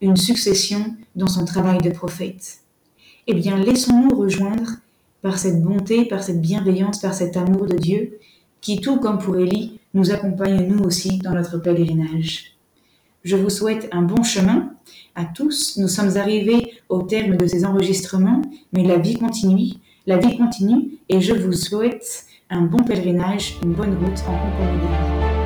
une 0.00 0.16
succession 0.16 0.94
dans 1.14 1.28
son 1.28 1.44
travail 1.44 1.78
de 1.78 1.90
prophète. 1.90 2.58
Eh 3.26 3.34
bien, 3.34 3.56
laissons-nous 3.56 4.16
rejoindre 4.16 4.72
par 5.22 5.38
cette 5.38 5.62
bonté, 5.62 6.04
par 6.04 6.22
cette 6.22 6.40
bienveillance, 6.40 7.00
par 7.00 7.14
cet 7.14 7.36
amour 7.36 7.66
de 7.66 7.76
Dieu, 7.76 8.18
qui, 8.60 8.80
tout 8.80 8.98
comme 8.98 9.18
pour 9.18 9.36
Élie, 9.38 9.78
nous 9.94 10.10
accompagne 10.10 10.66
nous 10.66 10.84
aussi 10.84 11.18
dans 11.18 11.32
notre 11.32 11.58
pèlerinage. 11.58 12.53
Je 13.24 13.36
vous 13.36 13.48
souhaite 13.48 13.88
un 13.90 14.02
bon 14.02 14.22
chemin 14.22 14.74
à 15.14 15.24
tous. 15.24 15.78
Nous 15.78 15.88
sommes 15.88 16.18
arrivés 16.18 16.74
au 16.90 17.00
terme 17.00 17.38
de 17.38 17.46
ces 17.46 17.64
enregistrements, 17.64 18.42
mais 18.74 18.84
la 18.84 18.98
vie 18.98 19.18
continue. 19.18 19.72
La 20.06 20.18
vie 20.18 20.36
continue 20.36 20.98
et 21.08 21.22
je 21.22 21.32
vous 21.32 21.54
souhaite 21.54 22.26
un 22.50 22.60
bon 22.60 22.84
pèlerinage, 22.84 23.56
une 23.62 23.72
bonne 23.72 23.94
route 23.94 24.22
en 24.28 24.36
compagnie 24.36 25.43